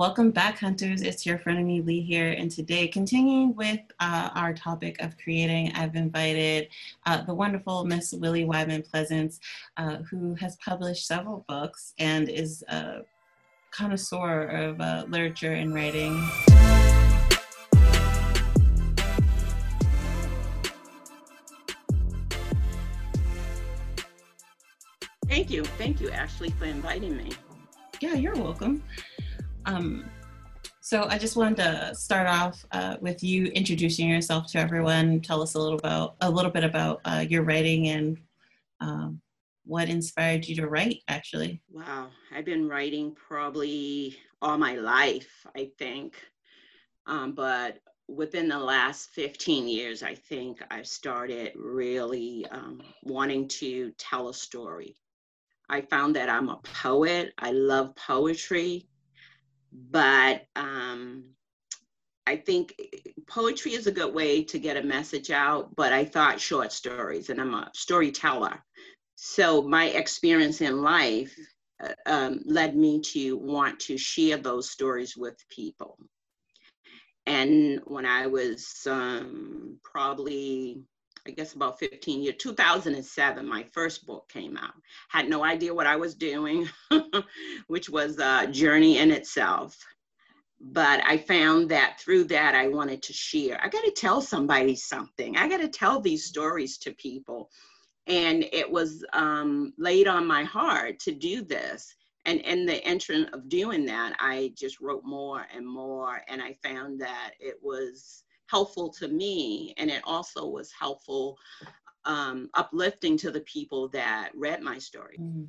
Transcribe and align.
Welcome 0.00 0.30
back, 0.30 0.58
hunters. 0.58 1.02
It's 1.02 1.26
your 1.26 1.38
friend 1.38 1.58
and 1.58 1.68
me, 1.68 1.82
Lee 1.82 2.00
here. 2.00 2.30
And 2.30 2.50
today, 2.50 2.88
continuing 2.88 3.54
with 3.54 3.80
uh, 4.00 4.30
our 4.34 4.54
topic 4.54 4.98
of 5.02 5.14
creating, 5.18 5.72
I've 5.74 5.94
invited 5.94 6.68
uh, 7.04 7.20
the 7.24 7.34
wonderful 7.34 7.84
Miss 7.84 8.14
Willie 8.14 8.44
Wyman 8.44 8.80
Pleasance, 8.80 9.40
uh, 9.76 9.96
who 9.96 10.34
has 10.36 10.56
published 10.56 11.06
several 11.06 11.44
books 11.46 11.92
and 11.98 12.30
is 12.30 12.64
a 12.68 13.02
connoisseur 13.72 14.44
of 14.44 14.80
uh, 14.80 15.04
literature 15.06 15.52
and 15.52 15.74
writing. 15.74 16.18
Thank 25.28 25.50
you. 25.50 25.62
Thank 25.76 26.00
you, 26.00 26.10
Ashley, 26.10 26.48
for 26.52 26.64
inviting 26.64 27.18
me. 27.18 27.32
Yeah, 28.00 28.14
you're 28.14 28.34
welcome. 28.34 28.82
Um, 29.66 30.10
so 30.80 31.06
I 31.08 31.18
just 31.18 31.36
wanted 31.36 31.56
to 31.58 31.94
start 31.94 32.26
off 32.26 32.64
uh, 32.72 32.96
with 33.00 33.22
you 33.22 33.46
introducing 33.46 34.08
yourself 34.08 34.50
to 34.52 34.58
everyone. 34.58 35.20
Tell 35.20 35.42
us 35.42 35.54
a 35.54 35.58
little 35.58 35.78
about 35.78 36.16
a 36.20 36.30
little 36.30 36.50
bit 36.50 36.64
about 36.64 37.00
uh, 37.04 37.24
your 37.28 37.42
writing 37.42 37.88
and 37.88 38.18
um, 38.80 39.20
what 39.64 39.88
inspired 39.88 40.46
you 40.48 40.56
to 40.56 40.66
write. 40.66 41.02
Actually, 41.08 41.62
wow, 41.70 42.08
I've 42.34 42.44
been 42.44 42.68
writing 42.68 43.14
probably 43.14 44.16
all 44.42 44.58
my 44.58 44.74
life, 44.74 45.46
I 45.54 45.70
think, 45.78 46.16
um, 47.06 47.32
but 47.32 47.78
within 48.08 48.48
the 48.48 48.58
last 48.58 49.10
15 49.10 49.68
years, 49.68 50.02
I 50.02 50.14
think 50.14 50.62
I've 50.70 50.88
started 50.88 51.52
really 51.54 52.46
um, 52.50 52.82
wanting 53.04 53.46
to 53.48 53.92
tell 53.98 54.28
a 54.28 54.34
story. 54.34 54.96
I 55.68 55.82
found 55.82 56.16
that 56.16 56.28
I'm 56.28 56.48
a 56.48 56.60
poet. 56.82 57.32
I 57.38 57.52
love 57.52 57.94
poetry 57.94 58.88
but 59.72 60.46
um, 60.56 61.24
I 62.26 62.36
think 62.36 62.80
poetry 63.26 63.72
is 63.72 63.86
a 63.86 63.92
good 63.92 64.14
way 64.14 64.44
to 64.44 64.58
get 64.58 64.76
a 64.76 64.82
message 64.82 65.30
out, 65.30 65.74
but 65.74 65.92
I 65.92 66.04
thought 66.04 66.40
short 66.40 66.72
stories, 66.72 67.30
and 67.30 67.40
I'm 67.40 67.54
a 67.54 67.70
storyteller. 67.74 68.62
So 69.16 69.62
my 69.62 69.86
experience 69.86 70.60
in 70.60 70.82
life 70.82 71.36
uh, 71.82 71.94
um, 72.06 72.40
led 72.44 72.76
me 72.76 73.00
to 73.00 73.36
want 73.36 73.80
to 73.80 73.98
share 73.98 74.36
those 74.36 74.70
stories 74.70 75.16
with 75.16 75.36
people. 75.48 75.98
And 77.26 77.80
when 77.84 78.06
I 78.06 78.26
was 78.26 78.86
um, 78.88 79.78
probably 79.82 80.82
I 81.26 81.30
guess 81.32 81.52
about 81.54 81.78
15 81.78 82.22
years, 82.22 82.36
2007, 82.38 83.46
my 83.46 83.62
first 83.72 84.06
book 84.06 84.28
came 84.28 84.56
out. 84.56 84.74
Had 85.08 85.28
no 85.28 85.44
idea 85.44 85.74
what 85.74 85.86
I 85.86 85.96
was 85.96 86.14
doing, 86.14 86.68
which 87.66 87.90
was 87.90 88.18
a 88.18 88.46
journey 88.46 88.98
in 88.98 89.10
itself. 89.10 89.76
But 90.60 91.02
I 91.06 91.16
found 91.18 91.70
that 91.70 91.98
through 92.00 92.24
that, 92.24 92.54
I 92.54 92.68
wanted 92.68 93.02
to 93.04 93.12
share. 93.12 93.58
I 93.62 93.68
got 93.68 93.84
to 93.84 93.92
tell 93.92 94.20
somebody 94.20 94.76
something. 94.76 95.36
I 95.36 95.48
got 95.48 95.60
to 95.60 95.68
tell 95.68 96.00
these 96.00 96.26
stories 96.26 96.78
to 96.78 96.92
people. 96.92 97.50
And 98.06 98.44
it 98.52 98.70
was 98.70 99.04
um, 99.12 99.72
laid 99.78 100.08
on 100.08 100.26
my 100.26 100.44
heart 100.44 100.98
to 101.00 101.12
do 101.12 101.42
this. 101.42 101.94
And 102.26 102.40
in 102.40 102.66
the 102.66 102.84
entrance 102.84 103.30
of 103.32 103.48
doing 103.48 103.86
that, 103.86 104.14
I 104.18 104.52
just 104.56 104.80
wrote 104.80 105.04
more 105.04 105.46
and 105.54 105.66
more. 105.66 106.20
And 106.28 106.42
I 106.42 106.54
found 106.62 107.00
that 107.00 107.32
it 107.40 107.56
was 107.62 108.24
helpful 108.50 108.88
to 108.90 109.08
me 109.08 109.74
and 109.78 109.90
it 109.90 110.02
also 110.04 110.46
was 110.46 110.72
helpful 110.72 111.38
um, 112.04 112.48
uplifting 112.54 113.16
to 113.16 113.30
the 113.30 113.40
people 113.40 113.88
that 113.88 114.30
read 114.34 114.62
my 114.62 114.78
story 114.78 115.18
mm-hmm. 115.20 115.44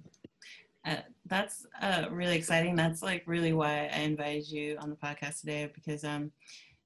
uh, 0.85 1.01
that's 1.25 1.65
uh, 1.81 2.05
really 2.11 2.35
exciting 2.35 2.75
that's 2.75 3.01
like 3.01 3.23
really 3.25 3.53
why 3.53 3.89
i 3.93 3.99
invited 3.99 4.47
you 4.47 4.77
on 4.79 4.89
the 4.89 4.95
podcast 4.95 5.39
today 5.39 5.71
because 5.73 6.03
um, 6.03 6.31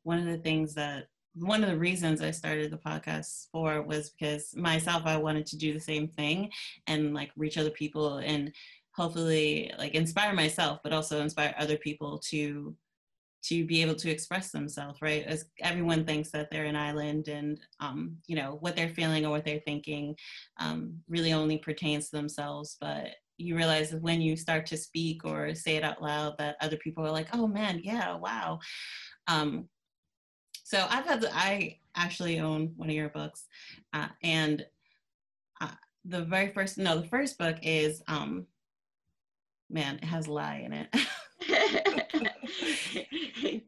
one 0.03 0.19
of 0.19 0.25
the 0.25 0.37
things 0.37 0.73
that 0.73 1.07
one 1.35 1.63
of 1.63 1.69
the 1.69 1.77
reasons 1.77 2.21
I 2.21 2.31
started 2.31 2.71
the 2.71 2.77
podcast 2.77 3.47
for 3.51 3.81
was 3.81 4.11
because 4.11 4.55
myself, 4.55 5.03
I 5.05 5.17
wanted 5.17 5.45
to 5.47 5.57
do 5.57 5.73
the 5.73 5.79
same 5.79 6.07
thing 6.07 6.49
and 6.87 7.13
like 7.13 7.31
reach 7.35 7.57
other 7.57 7.71
people 7.71 8.17
and 8.17 8.53
hopefully 8.91 9.71
like 9.77 9.93
inspire 9.93 10.33
myself, 10.33 10.79
but 10.81 10.93
also 10.93 11.21
inspire 11.21 11.53
other 11.57 11.77
people 11.77 12.19
to 12.29 12.73
to 13.47 13.65
be 13.65 13.81
able 13.81 13.95
to 13.95 14.09
express 14.09 14.51
themselves, 14.51 15.01
right? 15.01 15.23
As 15.25 15.45
everyone 15.61 16.05
thinks 16.05 16.31
that 16.31 16.49
they're 16.49 16.65
an 16.65 16.75
island 16.75 17.27
and, 17.27 17.59
um, 17.79 18.17
you 18.27 18.35
know, 18.35 18.57
what 18.61 18.75
they're 18.75 18.89
feeling 18.89 19.25
or 19.25 19.29
what 19.29 19.45
they're 19.45 19.59
thinking 19.59 20.15
um, 20.59 20.95
really 21.07 21.33
only 21.33 21.57
pertains 21.57 22.09
to 22.09 22.17
themselves. 22.17 22.77
But 22.79 23.09
you 23.37 23.55
realize 23.55 23.91
that 23.91 24.01
when 24.01 24.21
you 24.21 24.35
start 24.35 24.65
to 24.67 24.77
speak 24.77 25.25
or 25.25 25.53
say 25.53 25.75
it 25.75 25.83
out 25.83 26.01
loud, 26.01 26.37
that 26.37 26.57
other 26.61 26.77
people 26.77 27.05
are 27.05 27.11
like, 27.11 27.27
oh 27.33 27.47
man, 27.47 27.81
yeah, 27.83 28.15
wow. 28.15 28.59
Um, 29.27 29.67
so 30.63 30.85
I've 30.89 31.05
had, 31.05 31.21
the, 31.21 31.35
I 31.35 31.79
actually 31.95 32.39
own 32.39 32.73
one 32.75 32.89
of 32.89 32.95
your 32.95 33.09
books. 33.09 33.45
Uh, 33.93 34.07
and 34.23 34.65
uh, 35.61 35.67
the 36.05 36.23
very 36.23 36.51
first, 36.51 36.77
no, 36.77 36.99
the 36.99 37.07
first 37.07 37.37
book 37.37 37.57
is, 37.61 38.01
um, 38.07 38.47
man, 39.69 39.99
it 40.01 40.05
has 40.05 40.27
lie 40.27 40.63
in 40.65 40.73
it. 40.73 42.31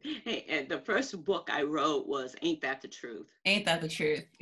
and 0.48 0.68
the 0.68 0.82
first 0.84 1.24
book 1.24 1.48
I 1.52 1.62
wrote 1.62 2.06
was 2.06 2.34
"Ain't 2.42 2.60
That 2.62 2.80
the 2.80 2.88
Truth." 2.88 3.28
Ain't 3.44 3.64
that 3.66 3.80
the 3.80 3.88
truth? 3.88 4.24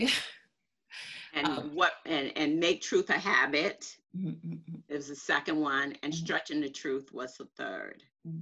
and 1.35 1.47
um, 1.47 1.75
what 1.75 1.95
and 2.05 2.33
and 2.37 2.59
make 2.59 2.83
truth 2.83 3.11
a 3.11 3.15
habit 3.15 3.97
mm-hmm. 4.17 4.29
mm-hmm, 4.29 4.53
mm-hmm. 4.53 4.95
is 4.95 5.09
the 5.09 5.17
second 5.17 5.61
one, 5.61 5.95
and 6.03 6.15
stretching 6.15 6.61
the 6.61 6.71
truth 6.71 7.13
was 7.13 7.37
the 7.37 7.45
3rd 7.61 8.01
mm-hmm. 8.27 8.41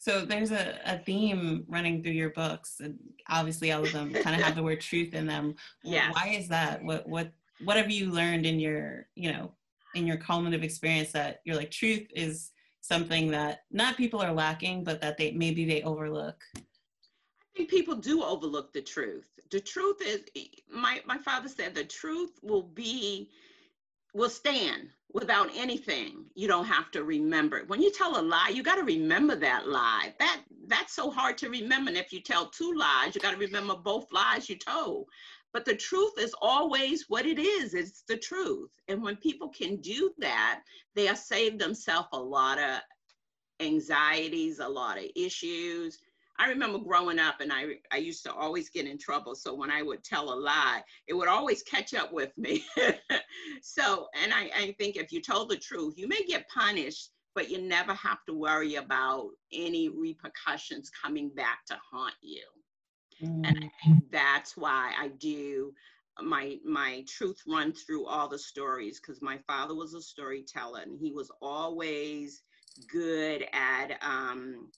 So 0.00 0.24
there's 0.24 0.50
a, 0.50 0.78
a 0.86 0.98
theme 0.98 1.66
running 1.68 2.02
through 2.02 2.12
your 2.12 2.30
books, 2.30 2.80
and 2.80 2.98
obviously 3.28 3.70
all 3.70 3.82
of 3.82 3.92
them 3.92 4.12
kind 4.22 4.34
of 4.34 4.40
have 4.40 4.56
the 4.56 4.62
word 4.62 4.80
truth 4.80 5.12
in 5.12 5.26
them. 5.26 5.56
Yeah. 5.84 6.10
Why 6.12 6.28
is 6.38 6.48
that? 6.48 6.82
What 6.82 7.06
what 7.06 7.32
what 7.62 7.76
have 7.76 7.90
you 7.90 8.10
learned 8.10 8.46
in 8.46 8.58
your 8.58 9.08
you 9.14 9.30
know 9.30 9.52
in 9.94 10.06
your 10.06 10.16
cumulative 10.16 10.62
experience 10.62 11.12
that 11.12 11.40
you're 11.44 11.56
like 11.56 11.70
truth 11.70 12.06
is 12.16 12.50
something 12.80 13.30
that 13.30 13.64
not 13.70 13.96
people 13.96 14.20
are 14.20 14.32
lacking, 14.32 14.84
but 14.84 15.00
that 15.00 15.16
they 15.16 15.32
maybe 15.32 15.64
they 15.64 15.82
overlook? 15.82 16.42
I 16.56 16.60
think 17.56 17.70
people 17.70 17.96
do 17.96 18.22
overlook 18.22 18.72
the 18.72 18.82
truth. 18.82 19.28
The 19.50 19.60
truth 19.60 20.00
is, 20.00 20.22
my 20.72 21.02
my 21.06 21.18
father 21.18 21.48
said, 21.48 21.74
the 21.74 21.84
truth 21.84 22.38
will 22.42 22.62
be 22.62 23.30
will 24.14 24.30
stand 24.30 24.88
without 25.12 25.50
anything. 25.54 26.24
You 26.34 26.48
don't 26.48 26.66
have 26.66 26.90
to 26.92 27.04
remember 27.04 27.58
it. 27.58 27.68
When 27.68 27.82
you 27.82 27.90
tell 27.92 28.20
a 28.20 28.22
lie, 28.22 28.50
you 28.52 28.62
got 28.62 28.76
to 28.76 28.84
remember 28.84 29.36
that 29.36 29.68
lie. 29.68 30.14
That 30.18 30.42
that's 30.66 30.94
so 30.94 31.10
hard 31.10 31.36
to 31.38 31.48
remember. 31.48 31.90
And 31.90 31.98
if 31.98 32.12
you 32.12 32.20
tell 32.20 32.46
two 32.46 32.74
lies, 32.74 33.14
you 33.14 33.20
got 33.20 33.32
to 33.32 33.36
remember 33.36 33.74
both 33.74 34.12
lies 34.12 34.48
you 34.48 34.56
told. 34.56 35.06
But 35.52 35.64
the 35.64 35.74
truth 35.74 36.12
is 36.18 36.34
always 36.40 37.06
what 37.08 37.26
it 37.26 37.38
is, 37.38 37.74
it's 37.74 38.02
the 38.02 38.16
truth. 38.16 38.70
And 38.88 39.02
when 39.02 39.16
people 39.16 39.48
can 39.48 39.76
do 39.76 40.12
that, 40.18 40.62
they 40.94 41.06
have 41.06 41.18
saved 41.18 41.58
themselves 41.58 42.08
a 42.12 42.20
lot 42.20 42.58
of 42.58 42.80
anxieties, 43.60 44.60
a 44.60 44.68
lot 44.68 44.98
of 44.98 45.04
issues. 45.16 45.98
I 46.38 46.48
remember 46.48 46.78
growing 46.78 47.18
up 47.18 47.40
and 47.40 47.52
I, 47.52 47.74
I 47.92 47.98
used 47.98 48.24
to 48.24 48.32
always 48.32 48.70
get 48.70 48.86
in 48.86 48.96
trouble. 48.96 49.34
So 49.34 49.54
when 49.54 49.70
I 49.70 49.82
would 49.82 50.02
tell 50.02 50.32
a 50.32 50.34
lie, 50.34 50.82
it 51.06 51.12
would 51.12 51.28
always 51.28 51.62
catch 51.62 51.92
up 51.92 52.12
with 52.12 52.36
me. 52.38 52.64
so, 53.62 54.06
and 54.22 54.32
I, 54.32 54.50
I 54.56 54.74
think 54.78 54.96
if 54.96 55.12
you 55.12 55.20
told 55.20 55.50
the 55.50 55.56
truth, 55.56 55.94
you 55.98 56.08
may 56.08 56.22
get 56.22 56.48
punished, 56.48 57.10
but 57.34 57.50
you 57.50 57.60
never 57.60 57.92
have 57.92 58.24
to 58.26 58.34
worry 58.34 58.76
about 58.76 59.30
any 59.52 59.88
repercussions 59.88 60.90
coming 60.90 61.28
back 61.28 61.66
to 61.66 61.78
haunt 61.92 62.14
you. 62.22 62.44
Mm. 63.22 63.44
And 63.44 63.70
that's 64.10 64.56
why 64.56 64.92
I 64.98 65.08
do 65.08 65.72
my 66.22 66.58
my 66.64 67.04
truth 67.08 67.40
run 67.46 67.72
through 67.72 68.06
all 68.06 68.28
the 68.28 68.38
stories 68.38 69.00
because 69.00 69.22
my 69.22 69.38
father 69.46 69.74
was 69.74 69.94
a 69.94 70.02
storyteller 70.02 70.80
and 70.80 70.98
he 70.98 71.12
was 71.12 71.30
always 71.40 72.42
good 72.88 73.46
at 73.52 73.98
um, 74.02 74.70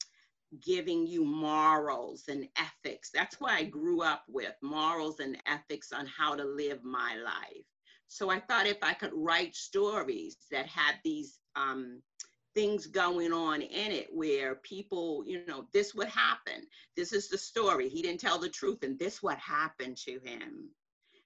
giving 0.64 1.06
you 1.06 1.24
morals 1.24 2.24
and 2.28 2.48
ethics. 2.56 3.10
That's 3.12 3.40
what 3.40 3.52
I 3.52 3.64
grew 3.64 4.02
up 4.02 4.24
with 4.28 4.54
morals 4.62 5.20
and 5.20 5.36
ethics 5.46 5.92
on 5.92 6.06
how 6.06 6.34
to 6.36 6.44
live 6.44 6.84
my 6.84 7.16
life. 7.24 7.64
So 8.08 8.30
I 8.30 8.40
thought 8.40 8.66
if 8.66 8.78
I 8.82 8.94
could 8.94 9.12
write 9.14 9.54
stories 9.54 10.36
that 10.50 10.66
had 10.66 10.96
these 11.04 11.38
um, 11.56 12.02
things 12.54 12.86
going 12.86 13.32
on 13.32 13.62
in 13.62 13.92
it 13.92 14.08
where 14.12 14.56
people, 14.56 15.24
you 15.26 15.42
know, 15.46 15.66
this 15.72 15.94
would 15.94 16.08
happen. 16.08 16.66
This 16.96 17.12
is 17.12 17.28
the 17.28 17.38
story. 17.38 17.88
He 17.88 18.02
didn't 18.02 18.20
tell 18.20 18.38
the 18.38 18.48
truth, 18.48 18.82
and 18.82 18.98
this 18.98 19.22
what 19.22 19.38
happened 19.38 19.96
to 19.98 20.18
him. 20.22 20.68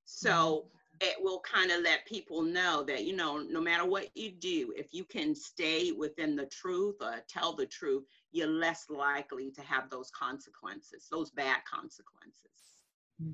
So 0.05 0.31
mm-hmm. 0.31 1.09
it 1.09 1.17
will 1.21 1.41
kind 1.41 1.71
of 1.71 1.83
let 1.83 2.07
people 2.07 2.43
know 2.43 2.85
that, 2.85 3.05
you 3.05 3.17
know, 3.17 3.39
no 3.39 3.61
matter 3.61 3.85
what 3.85 4.09
you 4.17 4.31
do, 4.31 4.73
if 4.77 4.93
you 4.93 5.05
can 5.05 5.35
stay 5.35 5.93
within 5.93 6.37
the 6.37 6.47
truth 6.47 6.97
or 7.01 7.17
tell 7.29 7.55
the 7.55 7.67
truth, 7.67 8.05
you're 8.33 8.47
less 8.47 8.87
likely 8.89 9.51
to 9.51 9.63
have 9.63 9.91
those 9.91 10.11
consequences, 10.11 11.09
those 11.11 11.31
bad 11.31 11.59
consequences. 11.69 12.79
Mm-hmm. 13.23 13.33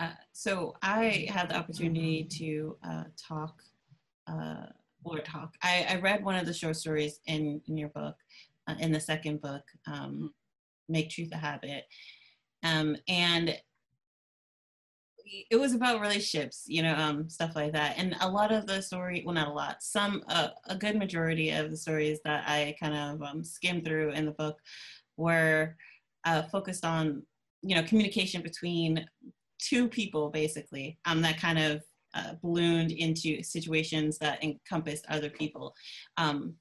Uh, 0.00 0.14
so 0.32 0.74
I 0.82 1.28
had 1.28 1.50
the 1.50 1.56
opportunity 1.56 2.24
to 2.38 2.76
uh, 2.82 3.04
talk 3.16 3.62
uh, 4.26 4.66
or 5.04 5.18
talk. 5.20 5.54
I, 5.62 5.86
I 5.88 6.00
read 6.00 6.24
one 6.24 6.36
of 6.36 6.46
the 6.46 6.54
short 6.54 6.76
stories 6.76 7.20
in, 7.26 7.60
in 7.66 7.76
your 7.76 7.88
book 7.90 8.16
uh, 8.68 8.74
in 8.80 8.92
the 8.92 9.00
second 9.00 9.40
book, 9.40 9.62
um, 9.86 10.32
Make 10.88 11.10
Truth 11.10 11.30
a 11.32 11.36
Habit. 11.36 11.84
Um, 12.62 12.96
and 13.08 13.56
it 15.50 15.56
was 15.56 15.74
about 15.74 16.00
relationships, 16.00 16.64
you 16.66 16.82
know, 16.82 16.94
um, 16.94 17.28
stuff 17.28 17.54
like 17.54 17.72
that. 17.72 17.94
And 17.98 18.16
a 18.20 18.28
lot 18.28 18.52
of 18.52 18.66
the 18.66 18.82
story, 18.82 19.22
well, 19.24 19.34
not 19.34 19.48
a 19.48 19.52
lot, 19.52 19.76
some, 19.80 20.22
uh, 20.28 20.48
a 20.66 20.76
good 20.76 20.96
majority 20.96 21.50
of 21.50 21.70
the 21.70 21.76
stories 21.76 22.18
that 22.24 22.44
I 22.48 22.74
kind 22.80 22.94
of 22.94 23.22
um, 23.22 23.44
skimmed 23.44 23.84
through 23.84 24.10
in 24.10 24.26
the 24.26 24.32
book 24.32 24.58
were 25.16 25.76
uh, 26.24 26.42
focused 26.42 26.84
on, 26.84 27.22
you 27.62 27.76
know, 27.76 27.82
communication 27.84 28.42
between 28.42 29.06
two 29.58 29.88
people, 29.88 30.30
basically, 30.30 30.98
um, 31.04 31.22
that 31.22 31.38
kind 31.38 31.58
of 31.58 31.82
uh, 32.14 32.34
ballooned 32.42 32.92
into 32.92 33.42
situations 33.42 34.18
that 34.18 34.42
encompassed 34.42 35.06
other 35.08 35.30
people. 35.30 35.74
Um, 36.16 36.54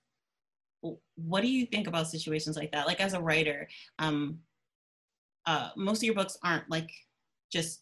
what 1.16 1.42
do 1.42 1.48
you 1.50 1.66
think 1.66 1.88
about 1.88 2.08
situations 2.08 2.56
like 2.56 2.72
that? 2.72 2.88
Like 2.88 3.02
as 3.02 3.14
a 3.14 3.22
writer, 3.22 3.68
um, 4.00 4.40
uh, 5.46 5.70
most 5.76 5.98
of 5.98 6.04
your 6.04 6.16
books 6.16 6.38
aren't 6.44 6.70
like 6.70 6.90
just 7.52 7.82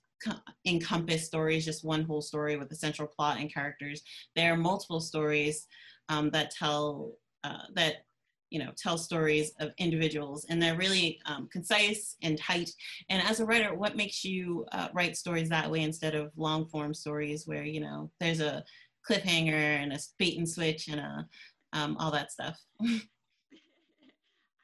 encompass 0.65 1.25
stories, 1.25 1.65
just 1.65 1.85
one 1.85 2.03
whole 2.03 2.21
story 2.21 2.57
with 2.57 2.71
a 2.71 2.75
central 2.75 3.07
plot 3.07 3.37
and 3.39 3.53
characters. 3.53 4.01
There 4.35 4.51
are 4.53 4.57
multiple 4.57 4.99
stories 4.99 5.67
um, 6.09 6.29
that 6.31 6.51
tell 6.51 7.13
uh, 7.43 7.63
that 7.75 8.06
you 8.49 8.59
know 8.59 8.71
tell 8.77 8.97
stories 8.97 9.51
of 9.59 9.71
individuals, 9.77 10.45
and 10.49 10.61
they're 10.61 10.77
really 10.77 11.19
um, 11.25 11.47
concise 11.51 12.15
and 12.23 12.37
tight. 12.37 12.69
And 13.09 13.21
as 13.21 13.39
a 13.39 13.45
writer, 13.45 13.75
what 13.75 13.95
makes 13.95 14.23
you 14.23 14.65
uh, 14.71 14.89
write 14.93 15.17
stories 15.17 15.49
that 15.49 15.69
way 15.69 15.81
instead 15.81 16.15
of 16.15 16.31
long 16.35 16.67
form 16.67 16.93
stories 16.93 17.47
where 17.47 17.63
you 17.63 17.79
know 17.79 18.09
there's 18.19 18.41
a 18.41 18.63
cliffhanger 19.09 19.53
and 19.53 19.93
a 19.93 19.99
bait 20.17 20.37
and 20.37 20.49
switch 20.49 20.87
and 20.87 20.99
a 20.99 21.27
um, 21.73 21.97
all 21.99 22.11
that 22.11 22.31
stuff? 22.31 22.59
I 22.81 22.95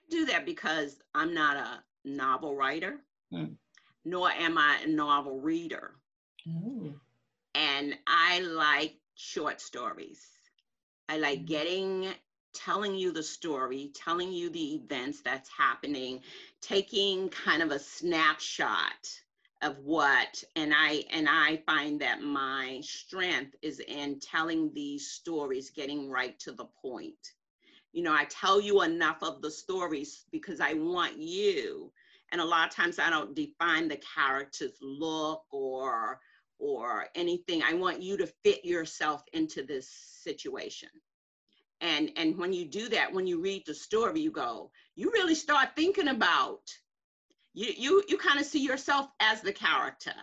do 0.09 0.25
that 0.25 0.45
because 0.45 0.97
I'm 1.15 1.33
not 1.33 1.57
a 1.57 1.83
novel 2.05 2.55
writer. 2.55 2.97
Hmm 3.31 3.53
nor 4.05 4.29
am 4.31 4.57
I 4.57 4.79
a 4.83 4.87
novel 4.87 5.39
reader. 5.39 5.95
Ooh. 6.47 6.93
And 7.55 7.95
I 8.07 8.39
like 8.39 8.95
short 9.15 9.61
stories. 9.61 10.21
I 11.09 11.17
like 11.17 11.41
mm. 11.41 11.47
getting 11.47 12.13
telling 12.53 12.95
you 12.95 13.11
the 13.11 13.23
story, 13.23 13.91
telling 13.93 14.31
you 14.31 14.49
the 14.49 14.75
events 14.75 15.21
that's 15.21 15.49
happening, 15.49 16.21
taking 16.61 17.29
kind 17.29 17.61
of 17.61 17.71
a 17.71 17.79
snapshot 17.79 19.09
of 19.61 19.77
what 19.79 20.43
and 20.55 20.73
I 20.75 21.05
and 21.11 21.27
I 21.29 21.57
find 21.65 22.01
that 22.01 22.21
my 22.21 22.81
strength 22.83 23.55
is 23.61 23.79
in 23.79 24.19
telling 24.19 24.73
these 24.73 25.07
stories 25.11 25.69
getting 25.69 26.09
right 26.09 26.37
to 26.39 26.51
the 26.51 26.65
point. 26.81 27.33
You 27.93 28.03
know, 28.03 28.13
I 28.13 28.25
tell 28.25 28.59
you 28.59 28.81
enough 28.81 29.21
of 29.21 29.41
the 29.41 29.51
stories 29.51 30.25
because 30.31 30.59
I 30.59 30.73
want 30.73 31.17
you 31.17 31.91
and 32.33 32.41
a 32.41 32.45
lot 32.45 32.67
of 32.67 32.75
times 32.75 32.99
I 32.99 33.11
don't 33.11 33.35
define 33.35 33.87
the 33.87 34.01
character's 34.15 34.77
look 34.81 35.43
or 35.51 36.19
or 36.59 37.07
anything. 37.15 37.61
I 37.63 37.73
want 37.73 38.01
you 38.01 38.17
to 38.17 38.27
fit 38.43 38.65
yourself 38.65 39.23
into 39.33 39.63
this 39.63 39.87
situation. 39.87 40.89
And 41.83 42.11
and 42.15 42.37
when 42.37 42.53
you 42.53 42.65
do 42.65 42.87
that, 42.89 43.13
when 43.13 43.27
you 43.27 43.41
read 43.41 43.63
the 43.65 43.75
story, 43.75 44.21
you 44.21 44.31
go, 44.31 44.71
you 44.95 45.11
really 45.11 45.35
start 45.35 45.75
thinking 45.75 46.07
about 46.07 46.61
you 47.53 47.73
you 47.77 48.03
you 48.07 48.17
kind 48.17 48.39
of 48.39 48.45
see 48.45 48.63
yourself 48.63 49.09
as 49.19 49.41
the 49.41 49.53
character. 49.53 50.13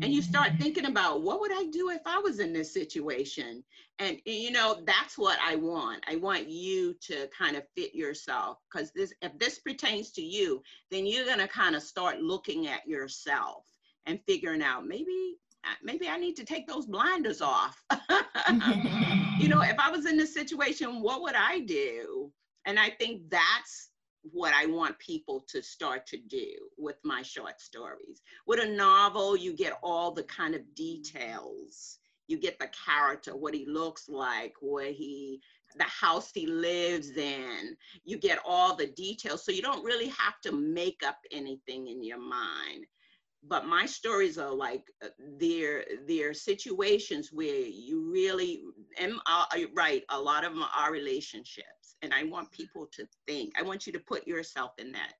And 0.00 0.14
you 0.14 0.22
start 0.22 0.48
mm-hmm. 0.48 0.62
thinking 0.62 0.86
about 0.86 1.20
what 1.20 1.40
would 1.40 1.52
i 1.52 1.66
do 1.66 1.90
if 1.90 2.00
i 2.06 2.18
was 2.18 2.40
in 2.40 2.54
this 2.54 2.72
situation? 2.72 3.62
And 3.98 4.18
you 4.24 4.50
know 4.50 4.80
that's 4.86 5.16
what 5.18 5.38
i 5.40 5.56
want. 5.56 6.02
I 6.08 6.16
want 6.16 6.48
you 6.48 6.94
to 7.02 7.28
kind 7.38 7.54
of 7.56 7.68
fit 7.76 7.94
yourself 7.94 8.58
because 8.72 8.90
this 8.92 9.12
if 9.20 9.38
this 9.38 9.58
pertains 9.58 10.10
to 10.12 10.22
you 10.22 10.62
then 10.90 11.06
you're 11.06 11.26
going 11.26 11.38
to 11.38 11.48
kind 11.48 11.76
of 11.76 11.82
start 11.82 12.20
looking 12.20 12.66
at 12.66 12.88
yourself 12.88 13.66
and 14.06 14.18
figuring 14.26 14.62
out 14.62 14.86
maybe 14.86 15.36
maybe 15.82 16.08
i 16.08 16.18
need 16.18 16.36
to 16.36 16.44
take 16.44 16.66
those 16.66 16.86
blinders 16.86 17.40
off 17.40 17.82
you 19.38 19.48
know 19.48 19.62
if 19.62 19.78
i 19.78 19.90
was 19.90 20.06
in 20.06 20.16
this 20.16 20.34
situation 20.34 21.00
what 21.00 21.22
would 21.22 21.34
i 21.36 21.60
do 21.60 22.30
and 22.66 22.78
i 22.78 22.90
think 22.90 23.22
that's 23.30 23.90
what 24.32 24.54
I 24.54 24.66
want 24.66 24.98
people 24.98 25.44
to 25.48 25.62
start 25.62 26.06
to 26.08 26.16
do 26.16 26.50
with 26.78 26.96
my 27.04 27.22
short 27.22 27.60
stories. 27.60 28.22
With 28.46 28.60
a 28.60 28.66
novel, 28.66 29.36
you 29.36 29.52
get 29.54 29.78
all 29.82 30.12
the 30.12 30.22
kind 30.24 30.54
of 30.54 30.74
details. 30.74 31.98
You 32.26 32.38
get 32.38 32.58
the 32.58 32.70
character, 32.86 33.36
what 33.36 33.54
he 33.54 33.66
looks 33.66 34.08
like, 34.08 34.54
where 34.60 34.92
he, 34.92 35.40
the 35.76 35.84
house 35.84 36.30
he 36.32 36.46
lives 36.46 37.10
in. 37.10 37.76
You 38.04 38.16
get 38.16 38.38
all 38.46 38.74
the 38.74 38.86
details. 38.86 39.44
So 39.44 39.52
you 39.52 39.60
don't 39.60 39.84
really 39.84 40.08
have 40.08 40.40
to 40.44 40.52
make 40.52 41.02
up 41.06 41.18
anything 41.30 41.88
in 41.88 42.02
your 42.02 42.18
mind. 42.20 42.86
But 43.46 43.66
my 43.66 43.84
stories 43.84 44.38
are 44.38 44.54
like 44.54 44.84
uh, 45.04 45.08
they're 45.38 45.84
they're 46.06 46.32
situations 46.32 47.30
where 47.32 47.66
you 47.66 48.10
really 48.10 48.62
am 48.98 49.20
uh, 49.26 49.44
right. 49.74 50.02
A 50.08 50.20
lot 50.20 50.44
of 50.44 50.54
them 50.54 50.64
are 50.76 50.92
relationships 50.92 51.96
and 52.02 52.12
I 52.12 52.24
want 52.24 52.50
people 52.52 52.86
to 52.92 53.06
think. 53.26 53.52
I 53.58 53.62
want 53.62 53.86
you 53.86 53.92
to 53.92 53.98
put 53.98 54.26
yourself 54.26 54.72
in 54.78 54.92
that 54.92 55.14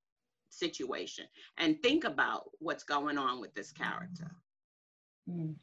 situation 0.51 1.25
and 1.59 1.83
think 1.83 2.05
about 2.05 2.45
what's 2.61 2.85
going 2.85 3.19
on 3.19 3.41
with 3.41 3.55
this 3.55 3.73
character. 3.73 4.31
Mm. 5.29 5.55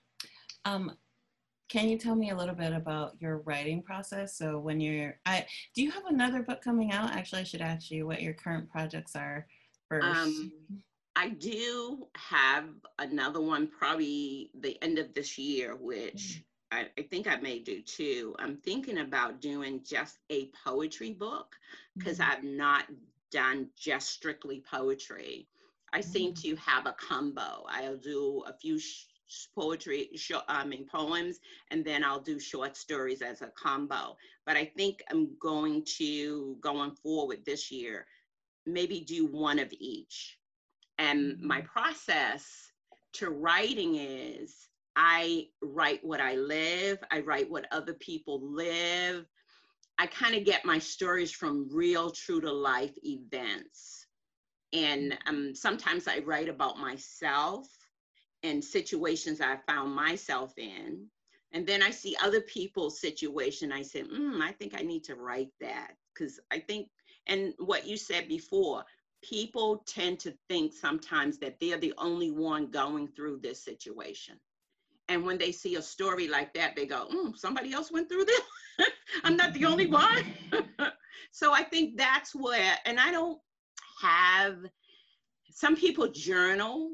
Um, 0.66 0.92
can 1.70 1.88
you 1.88 1.98
tell 1.98 2.16
me 2.16 2.32
a 2.32 2.36
little 2.36 2.56
bit 2.56 2.74
about 2.74 3.14
your 3.20 3.38
writing 3.40 3.82
process? 3.82 4.38
So 4.38 4.60
when 4.60 4.82
you're, 4.82 5.18
I 5.26 5.46
do 5.74 5.82
you 5.82 5.92
have 5.92 6.06
another 6.06 6.44
book 6.44 6.62
coming 6.62 6.92
out? 6.92 7.12
Actually, 7.12 7.42
I 7.42 7.46
should 7.46 7.62
ask 7.62 7.90
you 7.90 8.06
what 8.06 8.22
your 8.22 8.34
current 8.34 8.70
projects 8.70 9.16
are 9.16 9.48
first. 9.88 10.06
Um, 10.06 10.52
I 11.22 11.30
do 11.30 12.08
have 12.16 12.66
another 12.98 13.42
one 13.42 13.68
probably 13.68 14.50
the 14.60 14.76
end 14.84 14.98
of 14.98 15.14
this 15.14 15.38
year, 15.38 15.76
which 15.76 16.42
I, 16.72 16.88
I, 16.98 17.04
think 17.04 17.28
I 17.28 17.36
may 17.36 17.60
do 17.60 17.80
too. 17.84 18.36
I'm 18.40 18.58
thinking 18.58 18.98
about 18.98 19.40
doing 19.40 19.82
just 19.88 20.18
a 20.32 20.50
poetry 20.66 21.12
book 21.12 21.56
because 21.96 22.18
mm-hmm. 22.18 22.32
I've 22.32 22.44
not 22.44 22.86
done 23.30 23.68
just 23.78 24.10
strictly 24.10 24.64
poetry. 24.68 25.48
I 25.94 26.00
mm-hmm. 26.00 26.10
seem 26.10 26.34
to 26.34 26.56
have 26.56 26.88
a 26.88 26.94
combo. 26.94 27.68
I'll 27.70 27.98
do 27.98 28.44
a 28.48 28.54
few 28.54 28.80
sh- 28.80 29.06
poetry, 29.54 30.10
sh- 30.16 30.32
I 30.48 30.66
mean 30.66 30.88
poems, 30.88 31.38
and 31.70 31.86
then 31.86 32.04
I'll 32.04 32.20
do 32.20 32.40
short 32.40 32.76
stories 32.76 33.22
as 33.22 33.44
a 33.44 33.52
combo. 33.56 34.18
But 34.48 34.58
I 34.58 34.66
think 34.66 35.04
I'm 35.12 35.38
going 35.40 35.84
to 36.00 36.58
going 36.62 36.96
forward 36.96 37.46
this 37.46 37.70
year, 37.70 38.08
maybe 38.66 39.02
do 39.02 39.28
one 39.28 39.60
of 39.60 39.72
each. 39.80 40.40
And 41.02 41.42
my 41.42 41.62
process 41.62 42.46
to 43.14 43.32
writing 43.32 43.96
is 43.96 44.56
I 44.96 45.48
write 45.64 46.00
what 46.04 46.22
I 46.22 46.36
live, 46.36 47.00
I 47.10 47.22
write 47.22 47.50
what 47.50 47.66
other 47.72 47.96
people 47.96 48.40
live. 48.40 49.26
I 49.98 50.06
kind 50.06 50.36
of 50.36 50.46
get 50.46 50.64
my 50.64 50.78
stories 50.78 51.32
from 51.32 51.68
real, 51.72 52.12
true 52.12 52.40
to 52.42 52.52
life 52.52 52.94
events. 53.04 54.06
And 54.74 55.18
um, 55.26 55.56
sometimes 55.56 56.08
I 56.08 56.20
write 56.20 56.50
about 56.50 56.78
myself 56.78 57.68
and 58.44 58.64
situations 58.64 59.42
I 59.42 59.58
found 59.68 59.96
myself 59.96 60.54
in. 60.58 61.08
And 61.52 61.66
then 61.66 61.82
I 61.82 61.90
see 61.90 62.16
other 62.22 62.42
people's 62.42 63.02
situation. 63.02 63.72
I 63.72 63.82
say, 63.82 64.04
mm, 64.04 64.40
I 64.40 64.52
think 64.52 64.80
I 64.80 64.84
need 64.84 65.04
to 65.06 65.16
write 65.16 65.50
that. 65.62 65.94
Because 66.14 66.40
I 66.52 66.60
think, 66.60 66.90
and 67.26 67.56
what 67.58 67.88
you 67.88 67.98
said 67.98 68.28
before, 68.28 68.86
people 69.22 69.84
tend 69.86 70.20
to 70.20 70.34
think 70.50 70.74
sometimes 70.74 71.38
that 71.40 71.60
they're 71.60 71.78
the 71.78 71.94
only 71.98 72.32
one 72.32 72.68
going 72.68 73.08
through 73.08 73.40
this 73.40 73.64
situation. 73.64 74.36
And 75.10 75.26
when 75.26 75.38
they 75.38 75.52
see 75.52 75.76
a 75.76 75.82
story 75.82 76.28
like 76.28 76.54
that, 76.54 76.76
they 76.76 76.86
go, 76.86 77.08
mm, 77.14 77.38
somebody 77.38 77.74
else 77.74 77.92
went 77.92 78.08
through 78.08 78.26
this. 78.26 78.42
I'm 79.24 79.36
not 79.36 79.54
the 79.54 79.66
only 79.66 79.88
one. 79.88 80.26
so 81.32 81.54
I 81.54 81.64
think 81.64 81.98
that's 81.98 82.34
where, 82.34 82.78
and 82.86 83.00
I 83.00 83.12
don't 83.12 83.40
have, 84.02 84.58
some 85.50 85.76
people 85.76 86.08
journal, 86.08 86.92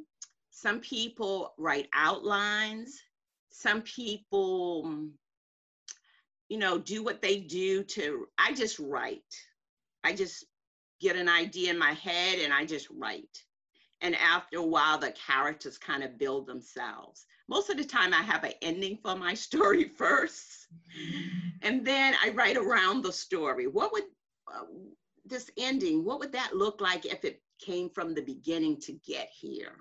some 0.50 0.80
people 0.80 1.54
write 1.58 1.88
outlines, 1.94 3.00
some 3.52 3.82
people, 3.84 5.10
you 6.50 6.58
know, 6.58 6.80
do 6.80 7.04
what 7.04 7.22
they 7.22 7.38
do 7.38 7.84
to, 7.84 8.28
I 8.38 8.54
just 8.54 8.80
write. 8.80 9.22
I 10.04 10.14
just 10.14 10.46
get 11.00 11.16
an 11.16 11.30
idea 11.30 11.72
in 11.72 11.78
my 11.78 11.94
head 11.94 12.40
and 12.40 12.54
I 12.54 12.66
just 12.66 12.88
write. 12.90 13.44
And 14.02 14.16
after 14.16 14.58
a 14.58 14.64
while, 14.64 14.98
the 14.98 15.12
characters 15.12 15.78
kind 15.78 16.04
of 16.04 16.18
build 16.18 16.46
themselves 16.46 17.26
most 17.48 17.70
of 17.70 17.78
the 17.78 17.84
time 17.84 18.14
I 18.14 18.22
have 18.22 18.44
an 18.44 18.54
ending 18.62 18.98
for 19.02 19.16
my 19.16 19.34
story 19.48 19.86
first, 19.86 20.68
and 21.62 21.86
then 21.86 22.16
I 22.24 22.30
write 22.30 22.58
around 22.58 23.04
the 23.04 23.14
story. 23.14 23.68
What 23.68 23.92
would 23.94 24.04
uh, 24.54 24.66
this 25.26 25.50
ending, 25.58 26.06
what 26.06 26.20
would 26.20 26.32
that 26.34 26.56
look 26.56 26.82
like 26.82 27.06
if 27.06 27.26
it 27.26 27.42
came 27.60 27.90
from 27.90 28.14
the 28.14 28.22
beginning 28.22 28.80
to 28.82 28.94
get 29.06 29.30
here? 29.30 29.76